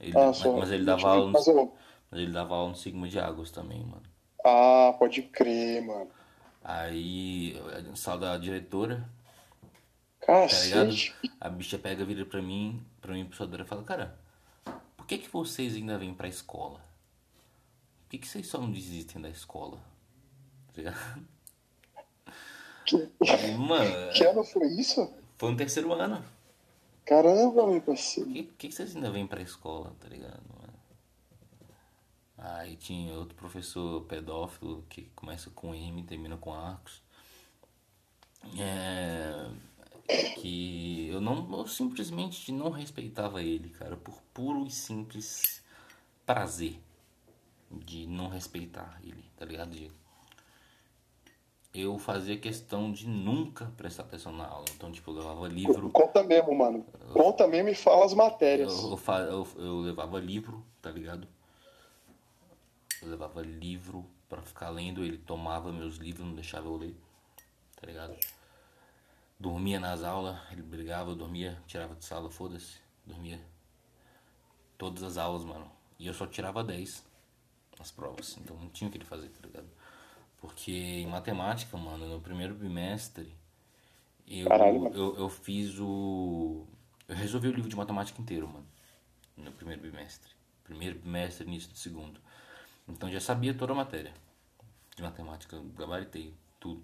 Ele, 0.00 0.16
Ah, 0.18 0.26
mas, 0.26 0.40
mas 0.44 0.70
ele 0.70 0.84
dava 0.84 1.08
aula 1.08 1.30
no, 1.30 1.72
mas 2.12 2.20
ele 2.20 2.30
dava 2.30 2.54
aula 2.54 2.68
no 2.68 2.76
Sigma 2.76 3.08
de 3.08 3.18
Águas 3.18 3.50
também, 3.50 3.82
mano. 3.82 4.02
Ah, 4.44 4.94
pode 4.98 5.22
crer, 5.22 5.82
mano. 5.82 6.10
Aí, 6.62 7.56
sala 7.94 8.20
da 8.20 8.38
diretora, 8.38 9.08
tá? 10.20 10.26
Cacete. 10.26 11.14
A 11.40 11.48
bicha 11.48 11.78
pega, 11.78 12.04
vira 12.04 12.26
pra 12.26 12.42
mim, 12.42 12.84
pra 13.00 13.14
mim, 13.14 13.24
professora, 13.24 13.62
e 13.62 13.66
fala, 13.66 13.82
cara, 13.82 14.18
por 14.94 15.06
que 15.06 15.16
que 15.16 15.28
vocês 15.30 15.74
ainda 15.74 15.96
vêm 15.96 16.12
pra 16.12 16.28
escola? 16.28 16.80
Por 18.06 18.10
que 18.10 18.18
que 18.18 18.28
vocês 18.28 18.46
só 18.46 18.58
não 18.58 18.70
desistem 18.70 19.22
da 19.22 19.30
escola? 19.30 19.78
Tá 20.68 20.72
ligado? 20.76 21.26
Que, 22.84 23.08
mano, 23.56 23.90
que 24.12 24.24
ano 24.24 24.44
foi 24.44 24.66
isso? 24.66 25.10
foi 25.38 25.50
no 25.50 25.56
terceiro 25.56 25.92
ano. 25.94 26.22
Caramba, 27.06 27.66
meu 27.66 27.80
parceiro. 27.80 28.28
Por 28.28 28.34
que, 28.36 28.42
que, 28.44 28.68
que 28.68 28.74
vocês 28.74 28.94
ainda 28.94 29.10
vêm 29.10 29.26
pra 29.26 29.40
escola, 29.40 29.96
tá 29.98 30.08
ligado? 30.08 30.61
Aí 32.44 32.74
tinha 32.74 33.14
outro 33.14 33.36
professor 33.36 34.02
pedófilo 34.06 34.84
que 34.88 35.02
começa 35.14 35.48
com 35.50 35.72
M 35.72 36.00
e 36.00 36.04
termina 36.04 36.36
com 36.36 36.52
Arcos. 36.52 37.00
É, 38.58 39.48
que 40.34 41.08
eu 41.08 41.20
não 41.20 41.48
eu 41.58 41.66
simplesmente 41.68 42.50
não 42.50 42.70
respeitava 42.70 43.40
ele, 43.40 43.68
cara, 43.68 43.96
por 43.96 44.20
puro 44.34 44.66
e 44.66 44.70
simples 44.72 45.62
prazer 46.26 46.82
de 47.70 48.08
não 48.08 48.28
respeitar 48.28 49.00
ele, 49.04 49.24
tá 49.36 49.44
ligado? 49.44 49.70
De- 49.70 49.92
eu 51.72 51.96
fazia 51.98 52.36
questão 52.36 52.92
de 52.92 53.08
nunca 53.08 53.72
prestar 53.76 54.02
atenção 54.02 54.32
na 54.32 54.46
aula. 54.46 54.66
Então, 54.74 54.90
tipo, 54.92 55.10
eu 55.10 55.14
levava 55.14 55.48
livro. 55.48 55.90
Conta 55.90 56.22
mesmo, 56.22 56.54
mano. 56.54 56.84
Conta 57.14 57.46
mesmo 57.46 57.70
e 57.70 57.74
fala 57.74 58.04
as 58.04 58.12
matérias. 58.12 58.72
Eu, 58.76 58.98
eu, 58.98 59.24
eu, 59.30 59.64
eu 59.64 59.80
levava 59.80 60.18
livro, 60.18 60.62
tá 60.82 60.90
ligado? 60.90 61.26
Eu 63.02 63.10
levava 63.10 63.42
livro 63.42 64.08
pra 64.28 64.40
ficar 64.42 64.70
lendo, 64.70 65.04
ele 65.04 65.18
tomava 65.18 65.72
meus 65.72 65.96
livros, 65.96 66.26
não 66.26 66.34
deixava 66.34 66.66
eu 66.66 66.76
ler, 66.76 66.96
tá 67.76 67.86
ligado? 67.86 68.16
Dormia 69.38 69.80
nas 69.80 70.04
aulas, 70.04 70.38
ele 70.52 70.62
brigava, 70.62 71.10
eu 71.10 71.16
dormia, 71.16 71.60
tirava 71.66 71.94
de 71.96 72.04
sala, 72.04 72.30
foda-se, 72.30 72.78
dormia. 73.04 73.40
Todas 74.78 75.02
as 75.02 75.16
aulas, 75.16 75.44
mano. 75.44 75.70
E 75.98 76.06
eu 76.06 76.14
só 76.14 76.26
tirava 76.26 76.62
10 76.62 77.04
nas 77.78 77.90
provas, 77.90 78.38
então 78.38 78.56
não 78.56 78.68
tinha 78.68 78.88
o 78.88 78.90
que 78.90 78.98
ele 78.98 79.04
fazer, 79.04 79.28
tá 79.28 79.46
ligado? 79.46 79.68
Porque 80.40 80.72
em 80.72 81.06
matemática, 81.06 81.76
mano, 81.76 82.06
no 82.08 82.20
primeiro 82.20 82.54
bimestre, 82.54 83.32
eu, 84.26 84.48
Caralho, 84.48 84.88
eu, 84.94 85.16
eu 85.16 85.28
fiz 85.28 85.78
o. 85.78 86.66
Eu 87.08 87.14
resolvi 87.14 87.48
o 87.48 87.52
livro 87.52 87.68
de 87.68 87.76
matemática 87.76 88.20
inteiro, 88.20 88.48
mano. 88.48 88.66
No 89.36 89.52
primeiro 89.52 89.82
bimestre. 89.82 90.30
Primeiro 90.64 90.98
bimestre, 90.98 91.46
início 91.46 91.70
do 91.70 91.76
segundo. 91.76 92.20
Então 92.88 93.10
já 93.10 93.20
sabia 93.20 93.54
toda 93.54 93.72
a 93.72 93.76
matéria 93.76 94.12
de 94.96 95.02
matemática, 95.02 95.60
gabaritei 95.76 96.34
tudo. 96.60 96.82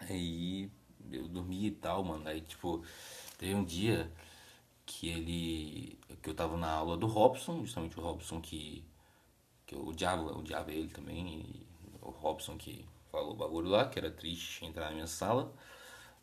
Aí 0.00 0.70
eu 1.10 1.28
dormi 1.28 1.66
e 1.66 1.70
tal, 1.70 2.04
mano. 2.04 2.28
Aí, 2.28 2.40
tipo, 2.40 2.84
teve 3.38 3.54
um 3.54 3.64
dia 3.64 4.10
que 4.84 5.08
ele. 5.08 5.98
que 6.22 6.30
eu 6.30 6.34
tava 6.34 6.56
na 6.56 6.70
aula 6.70 6.96
do 6.96 7.06
Robson, 7.06 7.60
justamente 7.62 7.98
o 7.98 8.02
Robson 8.02 8.40
que. 8.40 8.84
que 9.66 9.74
eu 9.74 9.86
odiava, 9.86 10.36
odiava 10.38 10.72
ele 10.72 10.88
também. 10.88 11.66
O 12.02 12.10
Robson 12.10 12.56
que 12.56 12.84
falou 13.10 13.32
o 13.32 13.36
bagulho 13.36 13.68
lá, 13.68 13.88
que 13.88 13.98
era 13.98 14.10
triste 14.10 14.64
entrar 14.64 14.86
na 14.86 14.92
minha 14.92 15.06
sala. 15.06 15.52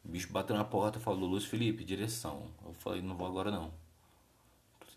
O 0.06 0.10
bicho 0.10 0.32
bateu 0.32 0.56
na 0.56 0.66
porta 0.66 1.00
e 1.00 1.02
falou, 1.02 1.30
Luiz 1.30 1.46
Felipe, 1.46 1.84
direção. 1.84 2.50
Eu 2.66 2.74
falei, 2.74 3.02
não 3.02 3.16
vou 3.16 3.28
agora 3.28 3.52
não. 3.52 3.74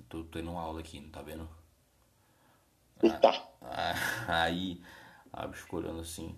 Tô, 0.08 0.22
tô 0.22 0.24
tendo 0.24 0.50
aula 0.50 0.80
aqui, 0.80 1.00
não 1.00 1.10
tá 1.10 1.22
vendo? 1.22 1.48
Eita. 3.02 3.42
Ah, 3.62 3.94
Aí, 4.28 4.80
a 5.32 5.48
olhando 5.72 6.00
assim. 6.00 6.34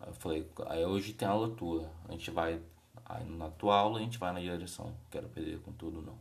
Aí 0.00 0.08
eu 0.08 0.14
falei, 0.14 0.50
aí 0.66 0.84
hoje 0.84 1.12
tem 1.12 1.26
aula 1.26 1.48
tua. 1.54 1.90
A 2.08 2.12
gente 2.12 2.30
vai. 2.30 2.60
Aí 3.04 3.24
na 3.24 3.48
tua 3.50 3.76
aula 3.76 3.98
a 3.98 4.02
gente 4.02 4.18
vai 4.18 4.32
na 4.32 4.40
direção. 4.40 4.92
Quero 5.10 5.28
perder 5.28 5.60
com 5.60 5.72
tudo 5.72 6.02
não. 6.02 6.18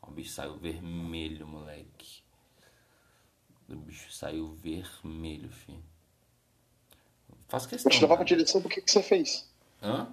O 0.00 0.10
bicho 0.10 0.30
saiu 0.30 0.56
vermelho, 0.56 1.46
moleque. 1.46 2.22
O 3.68 3.76
bicho 3.76 4.12
saiu 4.12 4.52
vermelho, 4.54 5.48
filho. 5.50 5.82
Faz 7.48 7.64
Eu 7.64 7.70
questão. 7.70 7.90
te 7.92 8.00
levar 8.00 8.16
pra 8.16 8.24
direção, 8.24 8.60
por 8.60 8.70
que, 8.70 8.80
que 8.80 8.90
você 8.90 9.02
fez? 9.02 9.48
Hã? 9.82 10.08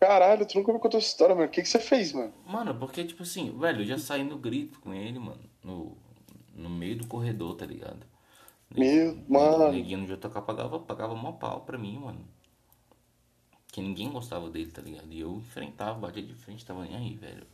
Caralho, 0.00 0.46
tu 0.46 0.58
nunca 0.58 0.72
me 0.72 0.78
contou 0.78 0.98
essa 0.98 1.08
história, 1.08 1.34
mano. 1.34 1.46
O 1.46 1.50
que, 1.50 1.62
que 1.62 1.68
você 1.68 1.78
fez, 1.78 2.12
mano? 2.12 2.32
Mano, 2.46 2.74
porque, 2.74 3.04
tipo 3.04 3.22
assim, 3.22 3.56
velho, 3.58 3.82
eu 3.82 3.86
já 3.86 3.98
saí 3.98 4.24
no 4.24 4.38
grito 4.38 4.80
com 4.80 4.92
ele, 4.92 5.18
mano. 5.18 5.42
No, 5.62 5.96
No 6.54 6.68
meio 6.68 6.98
do 6.98 7.06
corredor, 7.06 7.56
tá 7.56 7.66
ligado? 7.66 8.06
Meu, 8.70 9.16
mano. 9.28 9.72
Neguinho 9.72 9.98
no 9.98 10.06
JK 10.06 10.42
pagava, 10.42 10.78
pagava 10.80 11.14
mó 11.14 11.32
pau 11.32 11.60
pra 11.62 11.78
mim, 11.78 11.98
mano. 11.98 12.24
Que 13.68 13.80
ninguém 13.80 14.10
gostava 14.10 14.50
dele, 14.50 14.70
tá 14.70 14.82
ligado? 14.82 15.12
E 15.12 15.20
eu 15.20 15.36
enfrentava, 15.36 15.98
batia 15.98 16.22
de 16.22 16.34
frente, 16.34 16.64
tava 16.64 16.84
nem 16.84 16.96
aí, 16.96 17.14
velho. 17.14 17.46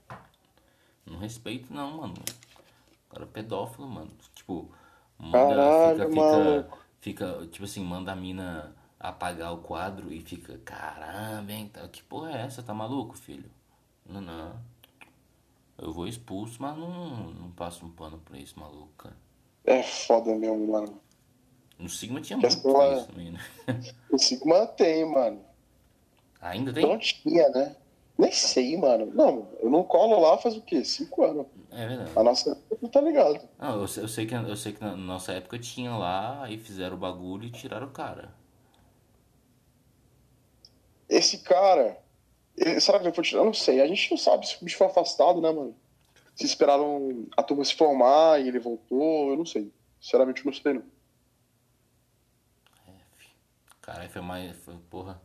Não 1.07 1.19
respeito 1.19 1.73
não, 1.73 1.99
mano. 1.99 2.15
O 2.15 3.11
cara 3.11 3.25
é 3.25 3.29
pedófilo, 3.29 3.89
mano. 3.89 4.11
Tipo, 4.35 4.71
manda, 5.19 5.39
Caralho, 5.39 5.99
fica, 5.99 6.11
fica, 6.11 6.71
fica, 7.01 7.47
tipo 7.47 7.65
assim, 7.65 7.85
manda 7.85 8.13
a 8.13 8.17
mina 8.17 8.75
apagar 8.99 9.53
o 9.55 9.59
quadro 9.59 10.13
e 10.13 10.21
fica, 10.21 10.59
caramba, 10.59 11.53
hein? 11.53 11.71
Que 11.93 12.03
porra 12.03 12.33
é 12.33 12.43
essa? 12.43 12.63
Tá 12.63 12.75
maluco, 12.75 13.17
filho? 13.17 13.51
Não, 14.05 14.21
não. 14.21 14.61
Eu 15.81 15.93
vou 15.93 16.07
expulso, 16.09 16.61
mas 16.61 16.77
não, 16.77 17.31
não 17.33 17.51
passo 17.53 17.87
um 17.87 17.91
pano 17.91 18.19
pra 18.19 18.37
isso, 18.39 18.59
maluco, 18.59 18.89
cara. 18.99 19.17
É 19.65 19.83
foda 19.83 20.35
mesmo, 20.35 20.67
mano. 20.73 21.01
No 21.79 21.89
Sigma 21.89 22.21
tinha 22.21 22.37
muito 22.37 22.51
escola- 22.53 22.97
isso 22.97 23.07
também, 23.07 23.31
né? 23.33 23.41
O 24.11 24.19
Sigma 24.19 24.67
tem, 24.67 25.05
mano. 25.05 25.41
Ainda 26.41 26.73
tem? 26.73 26.85
Não 26.85 26.99
tinha, 26.99 27.49
né? 27.51 27.77
Nem 28.17 28.33
sei, 28.33 28.77
mano. 28.77 29.07
Não, 29.15 29.49
eu 29.61 29.71
não 29.71 29.85
colo 29.85 30.19
lá 30.19 30.37
faz 30.39 30.57
o 30.57 30.63
quê? 30.63 30.85
Cinco 30.85 31.23
anos. 31.25 31.47
É 31.71 31.87
verdade. 31.87 32.11
A 32.17 32.23
nossa 32.25 32.51
época 32.51 32.79
não 32.83 32.89
tá 32.89 33.01
ligado. 33.01 33.49
Não, 33.59 33.81
eu, 33.81 33.87
sei- 33.87 34.03
eu 34.03 34.09
sei 34.09 34.27
que, 34.27 34.35
eu 34.35 34.57
sei 34.57 34.73
que 34.73 34.81
na 34.81 34.97
nossa 34.97 35.33
época 35.33 35.57
tinha 35.59 35.95
lá, 35.97 36.43
aí 36.43 36.59
fizeram 36.59 36.97
o 36.97 36.99
bagulho 36.99 37.45
e 37.45 37.51
tiraram 37.53 37.87
o 37.87 37.91
cara. 37.91 38.35
Esse 41.09 41.39
cara, 41.39 41.97
será 42.81 42.99
que 42.99 43.07
ele 43.07 43.15
foi 43.15 43.25
tirar? 43.25 43.41
Eu 43.41 43.47
não 43.47 43.55
sei. 43.55 43.81
A 43.81 43.87
gente 43.87 44.11
não 44.11 44.19
sabe 44.19 44.47
se 44.47 44.57
o 44.61 44.65
bicho 44.65 44.77
foi 44.79 44.87
afastado, 44.87 45.41
né, 45.41 45.51
mano? 45.51 45.77
Se 46.35 46.47
esperaram 46.47 47.27
a 47.37 47.43
turma 47.43 47.65
se 47.65 47.75
formar 47.75 48.41
e 48.41 48.49
ele 48.49 48.59
voltou, 48.59 49.31
eu 49.31 49.37
não 49.37 49.47
sei. 49.47 49.73
Sinceramente, 50.01 50.45
eu 50.45 50.53
não 50.53 50.53
sei, 50.59 50.75
não. 50.75 50.83
Caralho, 53.81 54.11
foi 54.11 54.23
mais. 54.23 54.57
Foi, 54.59 54.77
porra. 54.91 55.21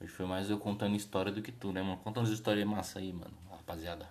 Hoje 0.00 0.12
foi 0.12 0.26
mais 0.26 0.48
eu 0.48 0.58
contando 0.58 0.94
história 0.96 1.30
do 1.32 1.42
que 1.42 1.50
tu, 1.52 1.72
né, 1.72 1.82
mano? 1.82 1.98
Conta 1.98 2.20
umas 2.20 2.30
histórias 2.30 2.66
massa 2.66 3.00
aí, 3.00 3.12
mano, 3.12 3.36
rapaziada. 3.50 4.08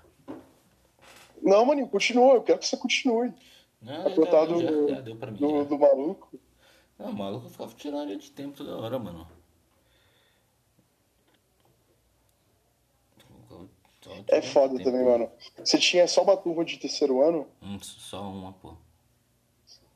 Não, 1.41 1.65
maninho, 1.65 1.87
continua. 1.87 2.35
Eu 2.35 2.43
quero 2.43 2.59
que 2.59 2.65
você 2.67 2.75
continue. 2.77 3.33
Não, 3.81 4.07
A 4.07 4.13
contar 4.13 4.45
do, 4.45 4.61
já, 4.61 4.95
já 4.95 5.01
deu 5.01 5.15
pra 5.15 5.31
mim. 5.31 5.37
do, 5.37 5.63
do 5.65 5.79
maluco. 5.79 6.39
Não, 6.99 7.13
maluco, 7.13 7.45
eu 7.45 7.49
ficava 7.51 7.73
tirando 7.73 8.09
ele 8.09 8.19
de 8.19 8.31
tempo 8.31 8.57
toda 8.57 8.75
hora, 8.75 8.99
mano. 8.99 9.27
Só 13.47 13.65
tirando 13.65 13.69
É 14.27 14.41
foda 14.41 14.75
tempo. 14.77 14.83
também, 14.89 15.05
mano. 15.05 15.31
Você 15.57 15.77
tinha 15.77 16.07
só 16.07 16.23
uma 16.23 16.37
turma 16.37 16.63
de 16.65 16.77
terceiro 16.77 17.21
ano. 17.21 17.47
Um, 17.61 17.79
só 17.81 18.21
uma, 18.21 18.53
pô. 18.53 18.75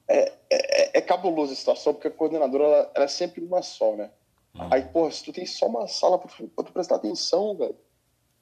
É, 0.08 0.98
é 1.00 1.02
cabuloso 1.02 1.54
a 1.54 1.56
situação, 1.56 1.94
porque 1.94 2.08
a 2.08 2.12
coordenadora 2.12 2.64
ela, 2.64 2.92
ela 2.96 3.06
é 3.06 3.08
sempre 3.08 3.44
uma 3.44 3.62
só, 3.62 3.96
né? 3.96 4.12
Hum. 4.56 4.68
Aí, 4.72 4.84
porra, 4.84 5.12
se 5.12 5.24
tu 5.24 5.32
tem 5.32 5.46
só 5.46 5.68
uma 5.68 5.88
sala 5.88 6.18
pra, 6.20 6.30
tu- 6.30 6.48
pra 6.50 6.64
tu 6.66 6.74
prestar 6.74 6.96
atenção, 6.96 7.56
velho, 7.56 7.76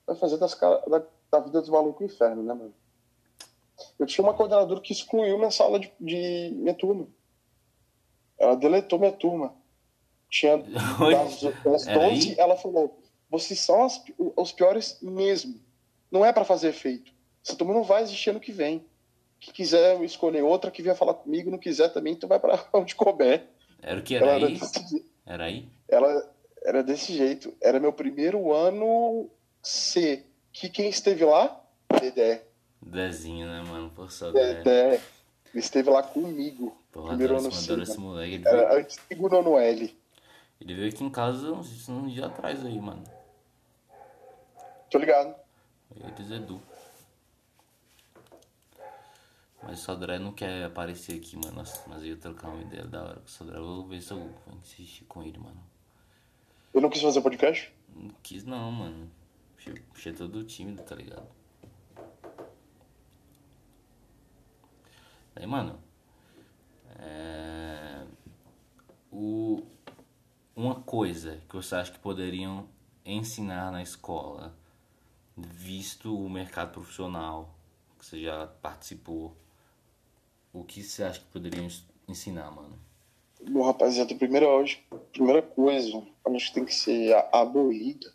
vai 0.08 0.15
fazer 0.15 0.38
das 0.38 0.53
cara, 0.55 0.82
da, 0.88 1.03
da 1.32 1.39
vida 1.39 1.60
dos 1.62 1.69
malucos 1.69 2.01
o 2.01 2.05
inferno, 2.05 2.41
né, 2.43 2.53
mano? 2.53 2.73
Eu 3.99 4.05
tinha 4.05 4.25
uma 4.25 4.34
coordenadora 4.34 4.82
que 4.82 4.91
excluiu 4.91 5.38
minha 5.38 5.51
sala 5.51 5.79
de, 5.79 5.91
de 5.99 6.51
minha 6.55 6.73
turma. 6.73 7.08
Ela 8.38 8.55
deletou 8.55 8.99
minha 8.99 9.12
turma. 9.12 9.53
Tinha 10.29 10.58
das, 11.12 11.41
das 11.63 11.88
Era 11.88 12.03
aí? 12.05 12.15
12, 12.15 12.39
ela 12.39 12.55
falou: 12.58 12.99
vocês 13.30 13.60
são 13.60 13.84
as 13.84 14.02
os 14.36 14.52
piores 14.52 14.98
mesmo. 15.02 15.60
Não 16.12 16.26
é 16.26 16.34
pra 16.34 16.44
fazer 16.46 16.70
efeito. 16.70 17.12
Essa 17.46 17.56
turma 17.56 17.74
não 17.74 17.84
vai 17.84 18.02
existir 18.04 18.30
ano 18.32 18.39
que 18.39 18.52
vem. 18.52 18.86
Que 19.39 19.54
quiser 19.54 20.02
escolher 20.04 20.44
outra 20.44 20.70
que 20.72 20.82
venha 20.82 20.96
falar 20.96 21.13
comigo, 21.13 21.50
não 21.52 21.58
quiser 21.58 21.89
também, 21.89 22.15
tu 22.15 22.28
vai 22.28 22.39
pra 22.39 22.65
onde 22.74 22.96
couber. 22.96 23.48
Era 23.82 24.00
o 24.00 24.04
que? 24.04 24.15
Era 24.15 24.26
Ela 24.26 24.36
era, 24.36 24.48
aí? 24.48 24.54
desse, 24.58 25.06
Era 25.26 25.44
aí? 25.46 25.70
ela 25.88 26.36
era 26.65 26.84
desse 26.84 27.13
jeito. 27.15 27.54
Era 27.62 27.80
meu 27.80 27.94
primeiro 27.94 28.52
ano 28.54 29.30
C. 29.63 30.26
Que 30.52 30.68
quem 30.68 30.89
esteve 30.89 31.24
lá? 31.24 31.63
Dedé. 32.02 32.44
Dezinho, 32.82 33.48
né, 33.48 33.62
mano? 33.62 33.89
Pô, 33.96 34.10
só 34.10 34.32
Dedé. 34.32 34.96
Ele 35.54 35.60
esteve 35.63 35.89
lá 35.89 36.04
comigo. 36.04 36.76
Porra, 36.92 37.10
primeiro 37.10 37.34
adoro, 37.36 37.48
ano 37.48 37.56
esse, 37.56 37.65
C. 37.65 37.72
adoro 37.72 37.84
esse 37.84 38.00
moleque. 38.00 38.34
Ele 38.36 38.44
veio, 38.44 38.56
Era 38.58 38.78
antes 38.80 39.00
do 39.10 39.30
nono 39.30 39.58
L. 39.58 39.98
ele 40.60 40.74
veio 40.74 40.89
aqui 40.89 41.04
em 41.04 41.10
casa 41.10 41.52
uns, 41.52 41.88
uns 41.88 42.12
dias 42.13 42.26
atrás 42.26 42.65
aí, 42.65 42.80
mano. 42.80 43.04
Tô 44.89 44.97
ligado. 44.97 45.36
Eles 45.95 46.32
Edu. 46.32 46.62
Mas 49.62 49.82
o 49.82 49.84
Sodré 49.84 50.17
não 50.17 50.32
quer 50.32 50.63
aparecer 50.63 51.17
aqui, 51.17 51.36
mano. 51.36 51.58
Nossa, 51.58 51.84
mas 51.88 52.02
eu 52.02 52.10
ia 52.10 52.17
trocar 52.17 52.49
uma 52.49 52.62
ideia 52.62 52.86
da 52.86 53.04
hora 53.04 53.19
com 53.19 53.25
o 53.25 53.30
Sodré. 53.30 53.58
Eu 53.58 53.65
Vou 53.65 53.88
ver 53.88 54.02
se 54.02 54.12
eu 54.12 54.17
vou 54.17 54.56
insistir 54.58 55.06
com 55.06 55.21
ele, 55.21 55.38
mano. 55.38 55.62
Eu 56.73 56.82
não 56.82 56.89
quis 56.89 57.02
fazer 57.02 57.21
podcast? 57.21 57.73
Não 57.95 58.10
quis 58.23 58.43
não, 58.43 58.71
mano. 58.71 59.12
Achei, 59.58 59.84
achei 59.93 60.13
todo 60.13 60.43
tímido, 60.43 60.82
tá 60.84 60.95
ligado? 60.95 61.28
Aí, 65.36 65.45
mano. 65.45 65.80
É... 66.97 68.06
O... 69.12 69.62
Uma 70.56 70.82
coisa 70.82 71.41
que 71.47 71.56
você 71.56 71.75
acha 71.75 71.91
que 71.91 71.99
poderiam 71.99 72.67
ensinar 73.06 73.71
na 73.71 73.82
escola, 73.82 74.56
visto 75.41 76.15
o 76.17 76.30
mercado 76.30 76.71
profissional 76.73 77.54
que 77.97 78.06
você 78.06 78.21
já 78.21 78.47
participou, 78.62 79.36
o 80.54 80.63
que 80.63 80.82
você 80.84 81.04
acha 81.04 81.19
que 81.19 81.25
poderiam 81.28 81.65
ens- 81.65 81.86
ensinar, 82.08 82.49
mano? 82.52 82.78
Bom, 83.49 83.63
rapaziada, 83.63 84.13
primeira, 84.15 84.47
hoje, 84.47 84.84
primeira 85.12 85.41
coisa, 85.41 86.02
acho 86.36 86.47
que 86.47 86.54
tem 86.54 86.65
que 86.65 86.73
ser 86.73 87.13
abolida 87.32 88.12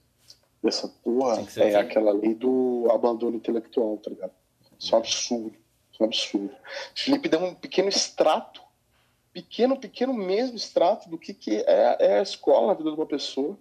dessa 0.62 0.88
porra 0.88 1.42
é 1.56 1.74
aquela 1.76 2.12
lei 2.12 2.34
do 2.34 2.86
abandono 2.90 3.36
intelectual, 3.36 3.98
tá 3.98 4.10
ligado? 4.10 4.32
Isso 4.78 4.94
é 4.94 4.96
um 4.96 5.00
absurdo. 5.00 5.56
Isso 5.92 6.02
é 6.02 6.04
um 6.04 6.06
absurdo. 6.06 6.54
Felipe 6.94 7.28
deu 7.28 7.40
um 7.44 7.54
pequeno 7.54 7.88
extrato, 7.88 8.62
pequeno, 9.32 9.78
pequeno 9.78 10.12
mesmo 10.14 10.56
extrato 10.56 11.08
do 11.08 11.18
que, 11.18 11.34
que 11.34 11.56
é, 11.66 11.96
é 12.00 12.18
a 12.18 12.22
escola 12.22 12.68
na 12.68 12.74
vida 12.74 12.90
de 12.90 12.96
uma 12.96 13.06
pessoa. 13.06 13.58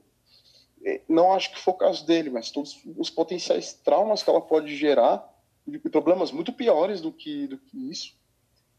Não 1.08 1.32
acho 1.34 1.52
que 1.52 1.60
foi 1.60 1.74
o 1.74 1.78
caso 1.78 2.06
dele, 2.06 2.30
mas 2.30 2.52
todos 2.52 2.80
os 2.98 3.10
potenciais 3.10 3.74
traumas 3.74 4.22
que 4.22 4.30
ela 4.30 4.42
pode 4.42 4.76
gerar, 4.76 5.30
e 5.66 5.78
problemas 5.90 6.32
muito 6.32 6.52
piores 6.52 7.00
do 7.00 7.12
que, 7.12 7.48
do 7.48 7.58
que 7.58 7.90
isso. 7.90 8.16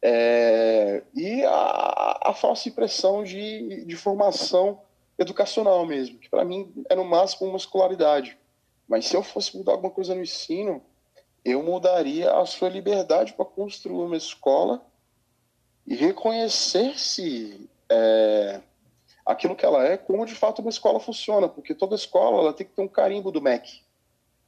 É, 0.03 1.03
e 1.15 1.43
a, 1.45 2.21
a 2.25 2.35
falsa 2.35 2.69
impressão 2.69 3.25
de, 3.25 3.87
de 3.87 3.97
formação 3.97 4.83
educacional 5.19 5.87
mesmo, 5.87 6.19
que 6.19 6.29
para 6.29 6.45
mim 6.45 6.85
é 6.91 6.95
no 6.95 7.05
máximo 7.05 7.49
uma 7.49 7.57
escolaridade. 7.57 8.37
Mas 8.87 9.07
se 9.07 9.17
eu 9.17 9.23
fosse 9.23 9.57
mudar 9.57 9.73
alguma 9.73 9.91
coisa 9.91 10.15
no 10.15 10.21
ensino, 10.21 10.83
eu 11.43 11.63
mudaria 11.63 12.33
a 12.33 12.45
sua 12.45 12.69
liberdade 12.69 13.33
para 13.33 13.45
construir 13.45 14.05
uma 14.05 14.17
escola 14.17 14.85
e 15.87 15.95
reconhecer-se 15.95 17.69
é, 17.89 18.61
aquilo 19.25 19.57
que 19.57 19.65
ela 19.65 19.85
é, 19.85 19.97
como 19.97 20.27
de 20.27 20.35
fato 20.35 20.61
uma 20.61 20.71
escola 20.71 21.01
funciona, 21.01 21.49
porque 21.49 21.75
toda 21.75 21.95
escola 21.95 22.39
ela 22.39 22.53
tem 22.53 22.67
que 22.67 22.75
ter 22.75 22.83
um 22.83 22.89
carimbo 22.89 23.31
do 23.31 23.41
MEC. 23.41 23.83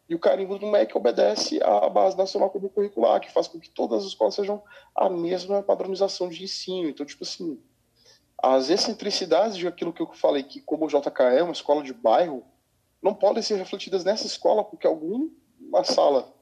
E 0.09 0.15
o 0.15 0.19
carimbo 0.19 0.59
do 0.59 0.67
MEC 0.67 0.97
obedece 0.97 1.61
à 1.63 1.89
Base 1.89 2.17
Nacional 2.17 2.51
Comum 2.51 2.69
Curricular, 2.69 3.21
que 3.21 3.33
faz 3.33 3.49
com 3.49 3.59
que 3.59 3.71
todas 3.71 4.03
as 4.03 4.09
escolas 4.11 4.35
sejam 4.35 4.63
a 4.95 5.09
mesma 5.09 5.63
padronização 5.63 6.29
de 6.29 6.45
ensino. 6.45 6.89
Então, 6.89 7.05
tipo 7.05 7.25
assim, 7.25 7.61
as 8.39 8.71
excentricidades 8.71 9.57
de 9.57 9.67
aquilo 9.67 9.93
que 9.93 10.03
eu 10.03 10.07
falei, 10.13 10.45
que 10.45 10.61
como 10.61 10.85
o 10.85 10.89
JK 10.89 11.23
é 11.37 11.43
uma 11.43 11.53
escola 11.53 11.83
de 11.83 11.93
bairro, 11.93 12.45
não 13.03 13.15
podem 13.15 13.43
ser 13.43 13.57
refletidas 13.57 14.05
nessa 14.05 14.27
escola, 14.27 14.63
porque 14.63 14.87
alguma 14.87 15.31
sala 15.83 16.33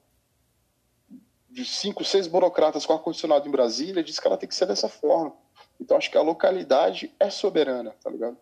de 1.48 1.64
cinco, 1.64 2.04
seis 2.04 2.26
burocratas 2.26 2.84
com 2.84 2.92
ar-condicionado 2.92 3.48
em 3.48 3.50
Brasília 3.50 4.02
diz 4.02 4.18
que 4.18 4.26
ela 4.26 4.36
tem 4.36 4.48
que 4.48 4.54
ser 4.54 4.66
dessa 4.66 4.88
forma. 4.88 5.32
Então, 5.80 5.96
acho 5.96 6.10
que 6.10 6.18
a 6.18 6.22
localidade 6.22 7.14
é 7.18 7.30
soberana, 7.30 7.94
tá 8.02 8.10
ligado? 8.10 8.36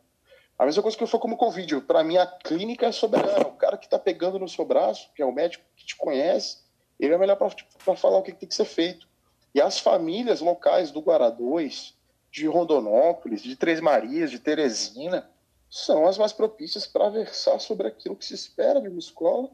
A 0.58 0.64
mesma 0.64 0.82
coisa 0.82 0.96
que 0.96 1.02
eu 1.02 1.08
falo 1.08 1.22
como 1.22 1.36
Covid. 1.36 1.80
Para 1.82 2.04
mim, 2.04 2.16
a 2.16 2.26
clínica 2.26 2.86
é 2.86 2.92
soberana. 2.92 3.48
O 3.48 3.56
cara 3.56 3.76
que 3.76 3.86
está 3.86 3.98
pegando 3.98 4.38
no 4.38 4.48
seu 4.48 4.64
braço, 4.64 5.10
que 5.14 5.22
é 5.22 5.26
o 5.26 5.32
médico 5.32 5.64
que 5.74 5.84
te 5.84 5.96
conhece, 5.96 6.58
ele 7.00 7.14
é 7.14 7.18
melhor 7.18 7.36
para 7.36 7.96
falar 7.96 8.18
o 8.18 8.22
que 8.22 8.32
tem 8.32 8.48
que 8.48 8.54
ser 8.54 8.64
feito. 8.64 9.08
E 9.54 9.60
as 9.60 9.78
famílias 9.78 10.40
locais 10.40 10.90
do 10.90 11.00
Guará 11.00 11.30
2, 11.30 11.94
de 12.30 12.46
Rondonópolis, 12.46 13.42
de 13.42 13.56
Três 13.56 13.80
Marias, 13.80 14.30
de 14.30 14.38
Teresina, 14.38 15.28
são 15.68 16.06
as 16.06 16.16
mais 16.16 16.32
propícias 16.32 16.86
para 16.86 17.08
versar 17.08 17.58
sobre 17.60 17.88
aquilo 17.88 18.16
que 18.16 18.24
se 18.24 18.34
espera 18.34 18.80
de 18.80 18.88
uma 18.88 18.98
escola 18.98 19.50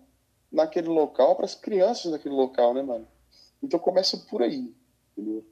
naquele 0.50 0.88
local, 0.88 1.36
para 1.36 1.44
as 1.44 1.54
crianças 1.54 2.12
daquele 2.12 2.34
local, 2.34 2.74
né, 2.74 2.82
mano? 2.82 3.06
Então 3.62 3.78
começa 3.78 4.16
por 4.28 4.42
aí, 4.42 4.74
entendeu? 5.16 5.44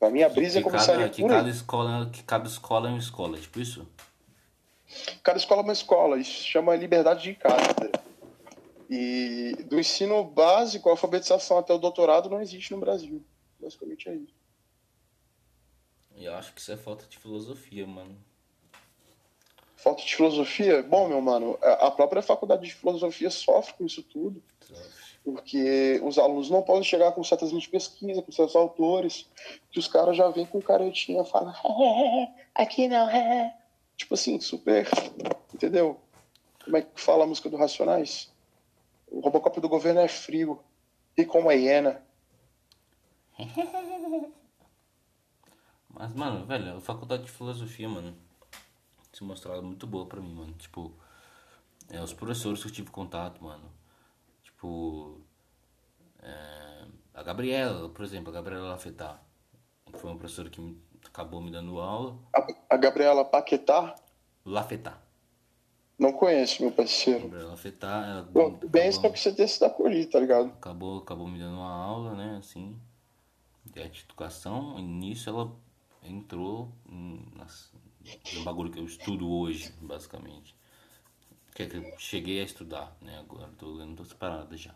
Pra 0.00 0.08
mim, 0.08 0.22
a 0.22 0.30
brisa 0.30 0.58
que 0.58 0.64
começaria 0.64 1.02
cada, 1.02 1.10
que 1.10 1.20
por 1.20 1.28
cada 1.28 1.44
aí. 1.44 1.50
escola, 1.50 2.10
que 2.10 2.22
cada 2.22 2.48
escola 2.48 2.88
é 2.88 2.90
uma 2.90 2.98
escola, 2.98 3.38
tipo 3.38 3.60
isso? 3.60 3.86
Cada 5.22 5.38
escola 5.38 5.60
é 5.60 5.64
uma 5.64 5.74
escola, 5.74 6.16
isso 6.18 6.38
se 6.38 6.46
chama 6.46 6.74
liberdade 6.74 7.22
de 7.22 7.34
cátedra. 7.34 7.92
E 8.88 9.54
do 9.68 9.78
ensino 9.78 10.24
básico, 10.24 10.88
a 10.88 10.92
alfabetização 10.92 11.58
até 11.58 11.74
o 11.74 11.78
doutorado 11.78 12.30
não 12.30 12.40
existe 12.40 12.72
no 12.72 12.80
Brasil. 12.80 13.22
Basicamente 13.60 14.08
é 14.08 14.14
isso. 14.14 14.34
Eu 16.16 16.34
acho 16.34 16.54
que 16.54 16.60
isso 16.60 16.72
é 16.72 16.78
falta 16.78 17.04
de 17.06 17.18
filosofia, 17.18 17.86
mano. 17.86 18.16
Falta 19.76 20.02
de 20.02 20.16
filosofia? 20.16 20.82
Bom, 20.82 21.08
meu 21.08 21.20
mano, 21.20 21.58
a 21.62 21.90
própria 21.90 22.22
faculdade 22.22 22.62
de 22.62 22.74
filosofia 22.74 23.30
sofre 23.30 23.74
com 23.74 23.84
isso 23.84 24.02
tudo. 24.02 24.42
Porque 25.24 26.00
os 26.02 26.18
alunos 26.18 26.48
não 26.48 26.62
podem 26.62 26.82
chegar 26.82 27.12
com 27.12 27.22
certas 27.22 27.50
linhas 27.50 27.64
de 27.64 27.68
pesquisa, 27.68 28.22
com 28.22 28.32
certos 28.32 28.56
autores, 28.56 29.28
que 29.70 29.78
os 29.78 29.86
caras 29.86 30.16
já 30.16 30.28
vêm 30.28 30.46
com 30.46 30.62
caretinha 30.62 31.22
e 31.22 31.26
falam, 31.26 31.54
aqui 32.54 32.88
não, 32.88 33.08
é. 33.08 33.56
Tipo 33.96 34.14
assim, 34.14 34.40
super. 34.40 34.88
Entendeu? 35.52 36.00
Como 36.64 36.76
é 36.76 36.82
que 36.82 37.00
fala 37.00 37.24
a 37.24 37.26
música 37.26 37.50
do 37.50 37.56
Racionais? 37.56 38.32
O 39.10 39.20
Robocop 39.20 39.60
do 39.60 39.68
governo 39.68 40.00
é 40.00 40.08
frio, 40.08 40.58
e 41.16 41.24
como 41.24 41.50
a 41.50 41.54
hiena. 41.54 42.02
Mas, 45.88 46.14
mano, 46.14 46.46
velho, 46.46 46.76
a 46.76 46.80
faculdade 46.80 47.24
de 47.24 47.30
filosofia, 47.30 47.88
mano, 47.88 48.16
se 49.12 49.22
mostrou 49.24 49.60
muito 49.62 49.86
boa 49.86 50.06
pra 50.06 50.20
mim, 50.20 50.32
mano. 50.32 50.52
Tipo, 50.54 50.92
é, 51.90 52.00
os 52.00 52.12
professores 52.12 52.62
que 52.62 52.68
eu 52.68 52.72
tive 52.72 52.90
contato, 52.90 53.42
mano. 53.42 53.70
Tipo, 54.60 55.18
é, 56.22 56.84
a 57.14 57.22
Gabriela, 57.22 57.88
por 57.88 58.04
exemplo, 58.04 58.28
a 58.28 58.34
Gabriela 58.34 58.68
Lafetá. 58.68 59.18
Foi 59.94 60.10
uma 60.10 60.18
professora 60.18 60.50
que 60.50 60.60
me, 60.60 60.78
acabou 61.06 61.40
me 61.40 61.50
dando 61.50 61.80
aula. 61.80 62.18
A, 62.36 62.46
a 62.74 62.76
Gabriela 62.76 63.24
Paquetá? 63.24 63.94
Lafetá. 64.44 65.00
Não 65.98 66.12
conheço, 66.12 66.62
meu 66.62 66.72
parceiro. 66.72 67.22
Gabriela 67.22 67.52
Lafetá. 67.52 68.06
Ela, 68.06 68.22
Bom, 68.24 68.60
bem 68.68 68.92
só 68.92 69.08
que 69.08 69.18
você 69.18 69.30
esse 69.42 69.58
da 69.58 69.70
Coli, 69.70 70.04
tá 70.04 70.20
ligado? 70.20 70.48
Acabou, 70.50 70.98
acabou 70.98 71.26
me 71.26 71.38
dando 71.38 71.56
uma 71.56 71.72
aula, 71.72 72.14
né, 72.14 72.36
assim, 72.38 72.78
de 73.64 73.80
arte 73.80 74.04
educação. 74.04 74.78
E 74.78 74.82
nisso 74.82 75.30
ela 75.30 75.50
entrou 76.02 76.70
nas, 77.34 77.72
no 78.34 78.44
bagulho 78.44 78.70
que 78.70 78.78
eu 78.78 78.84
estudo 78.84 79.26
hoje, 79.26 79.72
basicamente. 79.80 80.54
Que 81.68 81.76
é 81.76 81.80
eu 81.80 81.98
cheguei 81.98 82.40
a 82.40 82.44
estudar, 82.44 82.96
né? 83.00 83.18
Agora 83.18 83.48
tô 83.58 83.66
lendo 83.72 83.90
outras 84.00 84.12
paradas 84.12 84.60
já. 84.60 84.74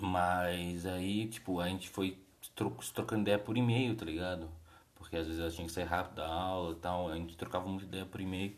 Mas 0.00 0.86
aí, 0.86 1.26
tipo, 1.28 1.60
a 1.60 1.68
gente 1.68 1.88
foi 1.88 2.18
tro 2.54 2.70
trocando 2.94 3.22
ideia 3.22 3.38
por 3.38 3.56
e-mail, 3.56 3.96
tá 3.96 4.04
ligado? 4.04 4.48
Porque 4.94 5.16
às 5.16 5.26
vezes 5.26 5.40
ela 5.40 5.50
tinha 5.50 5.66
que 5.66 5.72
sair 5.72 5.84
rápido 5.84 6.16
da 6.16 6.26
aula 6.28 6.72
e 6.72 6.76
tal, 6.76 7.08
a 7.08 7.14
gente 7.16 7.36
trocava 7.36 7.66
muita 7.68 7.84
ideia 7.84 8.04
por 8.06 8.20
e-mail. 8.20 8.56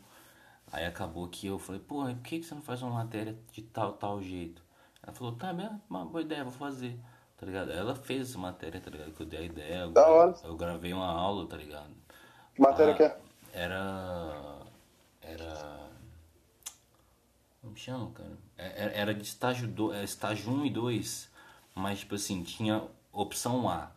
Aí 0.72 0.85
acabou 0.87 1.29
que 1.29 1.46
eu 1.46 1.59
falei, 1.59 1.81
pô, 1.81 2.05
por 2.05 2.16
que 2.22 2.42
você 2.42 2.55
não 2.55 2.62
faz 2.62 2.83
uma 2.83 2.90
matéria 2.92 3.37
de 3.52 3.62
tal, 3.62 3.92
tal 3.94 4.22
jeito? 4.22 4.62
Ela 5.02 5.12
falou, 5.14 5.35
tá, 5.37 5.52
bem, 5.52 5.70
uma 5.88 6.05
boa 6.05 6.22
ideia, 6.22 6.42
vou 6.44 6.52
fazer, 6.52 6.98
tá 7.37 7.46
ligado? 7.46 7.70
Ela 7.72 7.94
fez 7.94 8.31
essa 8.31 8.38
matéria, 8.38 8.81
tá 8.81 8.90
ligado? 8.90 9.12
Que 9.12 9.22
eu 9.22 9.26
dei 9.26 9.40
a 9.40 9.42
ideia, 9.44 9.79
eu, 9.83 9.92
Da 9.92 10.09
hora. 10.09 10.35
eu 10.44 10.57
gravei 10.57 10.92
uma 10.92 11.07
aula, 11.07 11.46
tá 11.46 11.57
ligado? 11.57 11.94
Que 12.55 12.61
matéria 12.62 12.94
Ah, 12.94 12.96
que 12.96 13.02
é? 13.05 13.18
Era. 13.52 14.66
Era. 15.22 15.86
Chama, 17.74 18.11
cara? 18.12 18.38
É- 18.57 18.83
Era, 18.83 18.92
era 18.92 19.14
de 19.14 19.22
estágio, 19.22 19.68
do, 19.68 19.92
é, 19.92 20.02
estágio 20.05 20.50
1 20.50 20.64
e 20.64 20.70
2, 20.70 21.31
mas 21.74 22.00
tipo 22.00 22.14
assim, 22.14 22.42
tinha 22.42 22.83
opção 23.12 23.68
A. 23.68 23.90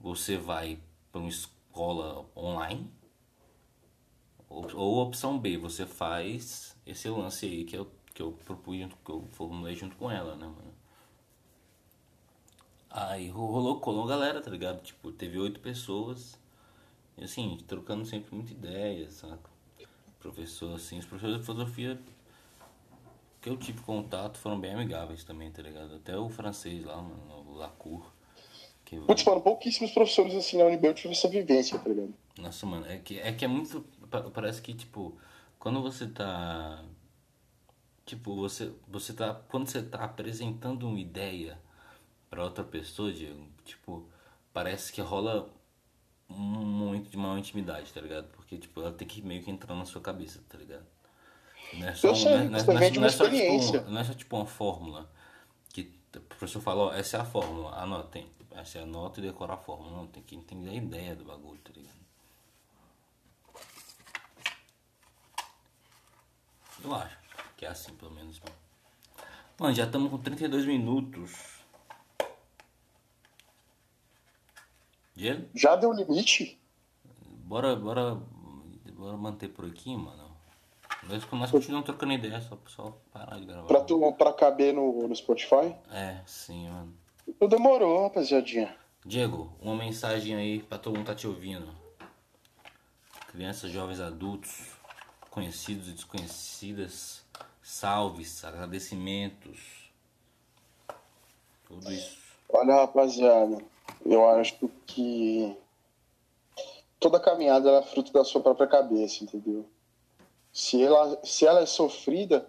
Você 0.00 0.36
vai 0.36 0.78
para 1.12 1.20
uma 1.20 1.28
escola 1.30 2.26
online. 2.36 2.90
Ou, 4.50 4.66
ou 4.76 4.98
opção 4.98 5.38
B, 5.38 5.56
você 5.56 5.86
faz 5.86 6.76
esse 6.84 7.08
lance 7.08 7.46
aí 7.46 7.64
que 7.64 7.74
eu, 7.76 7.90
que 8.14 8.20
eu 8.20 8.32
propus 8.44 8.76
junto, 8.78 8.96
que 8.96 9.10
eu 9.10 9.26
formulei 9.32 9.74
junto 9.74 9.96
com 9.96 10.10
ela, 10.10 10.36
né, 10.36 10.44
mano? 10.46 10.74
Aí 12.90 13.28
rolou, 13.28 13.80
colou 13.80 14.06
galera, 14.06 14.40
tá 14.40 14.50
ligado? 14.50 14.82
Tipo, 14.82 15.12
teve 15.12 15.38
oito 15.38 15.60
pessoas. 15.60 16.38
E 17.18 17.24
assim, 17.24 17.58
trocando 17.68 18.04
sempre 18.06 18.34
muita 18.34 18.52
ideia, 18.52 19.10
saca? 19.10 19.50
Professor, 20.20 20.74
assim, 20.76 20.98
os 20.98 21.06
professores 21.06 21.38
de 21.40 21.44
filosofia 21.46 22.00
que 23.40 23.48
eu 23.48 23.56
tive 23.56 23.80
contato 23.82 24.38
foram 24.38 24.60
bem 24.60 24.74
amigáveis 24.74 25.24
também, 25.24 25.50
tá 25.50 25.62
ligado? 25.62 25.94
Até 25.96 26.16
o 26.16 26.28
francês 26.28 26.84
lá, 26.84 27.00
o 27.00 27.54
Lacour. 27.54 28.10
Que, 28.84 28.98
Putz, 29.00 29.24
mano, 29.24 29.40
pouquíssimos 29.40 29.92
professores 29.92 30.34
assim 30.34 30.58
na 30.58 30.64
Unibel 30.64 30.92
tiveram 30.94 31.12
essa 31.16 31.28
vivência, 31.28 31.78
tá 31.78 31.88
ligado? 31.88 32.12
nossa, 32.38 32.66
mano, 32.66 32.86
é 32.86 32.98
que, 32.98 33.18
é 33.18 33.32
que 33.32 33.44
é 33.44 33.48
muito. 33.48 33.82
pa- 34.10 34.22
Parece 34.30 34.60
que, 34.62 34.74
tipo, 34.74 35.16
quando 35.58 35.80
você 35.82 36.06
tá. 36.08 36.82
Tipo, 38.06 38.34
você, 38.34 38.72
você 38.88 39.12
tá. 39.12 39.34
Quando 39.48 39.68
você 39.68 39.82
tá 39.82 40.04
apresentando 40.04 40.86
uma 40.88 40.98
ideia 40.98 41.58
pra 42.28 42.42
outra 42.44 42.64
pessoa, 42.64 43.12
Diego, 43.12 43.46
tipo, 43.64 44.08
parece 44.52 44.92
que 44.92 45.00
rola 45.00 45.48
muito 46.28 47.10
de 47.10 47.16
maior 47.16 47.38
intimidade, 47.38 47.92
tá 47.92 48.00
ligado? 48.00 48.28
Porque, 48.32 48.56
tipo, 48.58 48.80
ela 48.80 48.92
tem 48.92 49.06
que 49.06 49.20
meio 49.22 49.42
que 49.42 49.50
entrar 49.50 49.74
na 49.74 49.84
sua 49.84 50.00
cabeça, 50.00 50.42
tá 50.48 50.56
ligado? 50.58 50.86
Não 51.72 51.86
é 51.88 51.94
só, 51.94 52.08
Eu 52.08 52.16
sei, 52.16 52.24
não 52.24 52.38
é- 52.40 52.48
não 52.48 52.58
é- 52.58 52.64
não 52.64 53.04
é- 53.04 53.06
é 53.06 53.10
só, 53.10 53.24
tipo, 53.30 53.90
não 53.90 54.00
é 54.00 54.04
só 54.04 54.14
tipo 54.14 54.36
uma 54.36 54.46
fórmula 54.46 55.10
que 55.72 55.92
o 56.16 56.20
professor 56.20 56.60
fala, 56.60 56.82
ó, 56.84 56.92
essa 56.92 57.16
é 57.16 57.20
a 57.20 57.24
fórmula, 57.24 57.76
anotem. 57.80 58.28
Aí 58.52 58.66
você 58.66 58.78
anota 58.80 59.20
e 59.20 59.22
decora 59.22 59.54
a 59.54 59.56
fórmula. 59.56 59.96
Não, 59.96 60.06
tem 60.08 60.22
que 60.22 60.34
entender 60.34 60.70
a 60.70 60.74
ideia 60.74 61.14
do 61.14 61.24
bagulho, 61.24 61.60
tá 61.60 61.70
ligado? 61.74 62.00
Eu 66.82 66.94
acho 66.94 67.16
que 67.56 67.64
é 67.64 67.68
assim, 67.68 67.94
pelo 67.94 68.10
menos, 68.10 68.40
mano. 68.40 68.54
Mano, 69.58 69.74
já 69.74 69.84
estamos 69.84 70.10
com 70.10 70.18
32 70.18 70.64
minutos. 70.66 71.60
Diego? 75.14 75.48
Já 75.54 75.76
deu 75.76 75.92
limite? 75.92 76.58
Bora, 77.44 77.76
bora, 77.76 78.14
bora 78.94 79.16
manter 79.16 79.48
por 79.50 79.66
aqui, 79.66 79.94
mano. 79.96 80.29
Nós, 81.08 81.26
nós 81.30 81.50
continuamos 81.50 81.86
trocando 81.86 82.12
ideia, 82.12 82.40
só, 82.40 82.58
só 82.66 82.96
parar 83.12 83.38
de 83.38 83.46
gravar. 83.46 83.66
Pra, 83.66 83.80
tu, 83.80 84.12
pra 84.12 84.32
caber 84.32 84.74
no, 84.74 85.08
no 85.08 85.16
Spotify? 85.16 85.74
É, 85.90 86.20
sim, 86.26 86.68
mano. 86.68 86.94
Não 87.40 87.48
demorou, 87.48 88.02
rapaziadinha. 88.02 88.76
Diego, 89.04 89.50
uma 89.60 89.74
mensagem 89.76 90.34
aí 90.34 90.62
pra 90.62 90.78
todo 90.78 90.94
mundo 90.94 91.06
que 91.06 91.12
tá 91.12 91.16
te 91.16 91.26
ouvindo. 91.26 91.68
Crianças, 93.28 93.70
jovens, 93.70 94.00
adultos, 94.00 94.66
conhecidos 95.30 95.88
e 95.88 95.92
desconhecidas, 95.92 97.24
salves, 97.62 98.44
agradecimentos, 98.44 99.90
tudo 101.66 101.90
isso. 101.92 102.18
Olha, 102.48 102.74
rapaziada, 102.74 103.58
eu 104.04 104.28
acho 104.28 104.58
que 104.86 105.56
toda 106.98 107.20
caminhada 107.20 107.70
é 107.70 107.82
fruto 107.82 108.12
da 108.12 108.24
sua 108.24 108.40
própria 108.40 108.66
cabeça, 108.66 109.22
entendeu? 109.22 109.64
Se 110.52 110.82
ela, 110.82 111.20
se 111.24 111.46
ela 111.46 111.60
é 111.60 111.66
sofrida, 111.66 112.48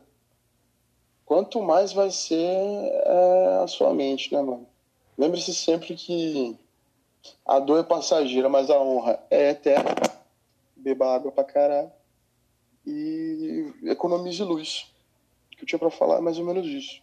quanto 1.25 1.61
mais 1.61 1.93
vai 1.93 2.11
ser 2.11 2.35
é, 2.35 3.61
a 3.63 3.67
sua 3.67 3.93
mente, 3.93 4.33
né, 4.33 4.41
mano? 4.41 4.67
Lembre-se 5.17 5.53
sempre 5.53 5.95
que 5.95 6.57
a 7.45 7.59
dor 7.59 7.79
é 7.79 7.83
passageira, 7.83 8.49
mas 8.49 8.69
a 8.69 8.79
honra 8.79 9.23
é 9.29 9.51
eterna. 9.51 9.95
Beba 10.75 11.15
água 11.15 11.31
pra 11.31 11.43
caralho. 11.43 11.91
E 12.85 13.71
economize 13.83 14.41
luz. 14.43 14.91
O 15.53 15.57
que 15.57 15.63
eu 15.63 15.67
tinha 15.67 15.77
pra 15.77 15.91
falar 15.91 16.17
é 16.17 16.21
mais 16.21 16.39
ou 16.39 16.45
menos 16.45 16.65
isso. 16.65 17.01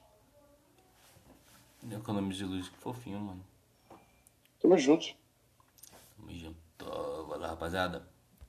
Economize 1.91 2.45
luz, 2.45 2.69
que 2.69 2.77
fofinho, 2.79 3.21
mano. 3.21 3.45
Tamo 4.61 4.77
junto. 4.77 5.15
Tamo 6.17 6.35
junto. 6.35 6.59
Valeu, 7.29 7.49
rapaziada. 7.49 8.18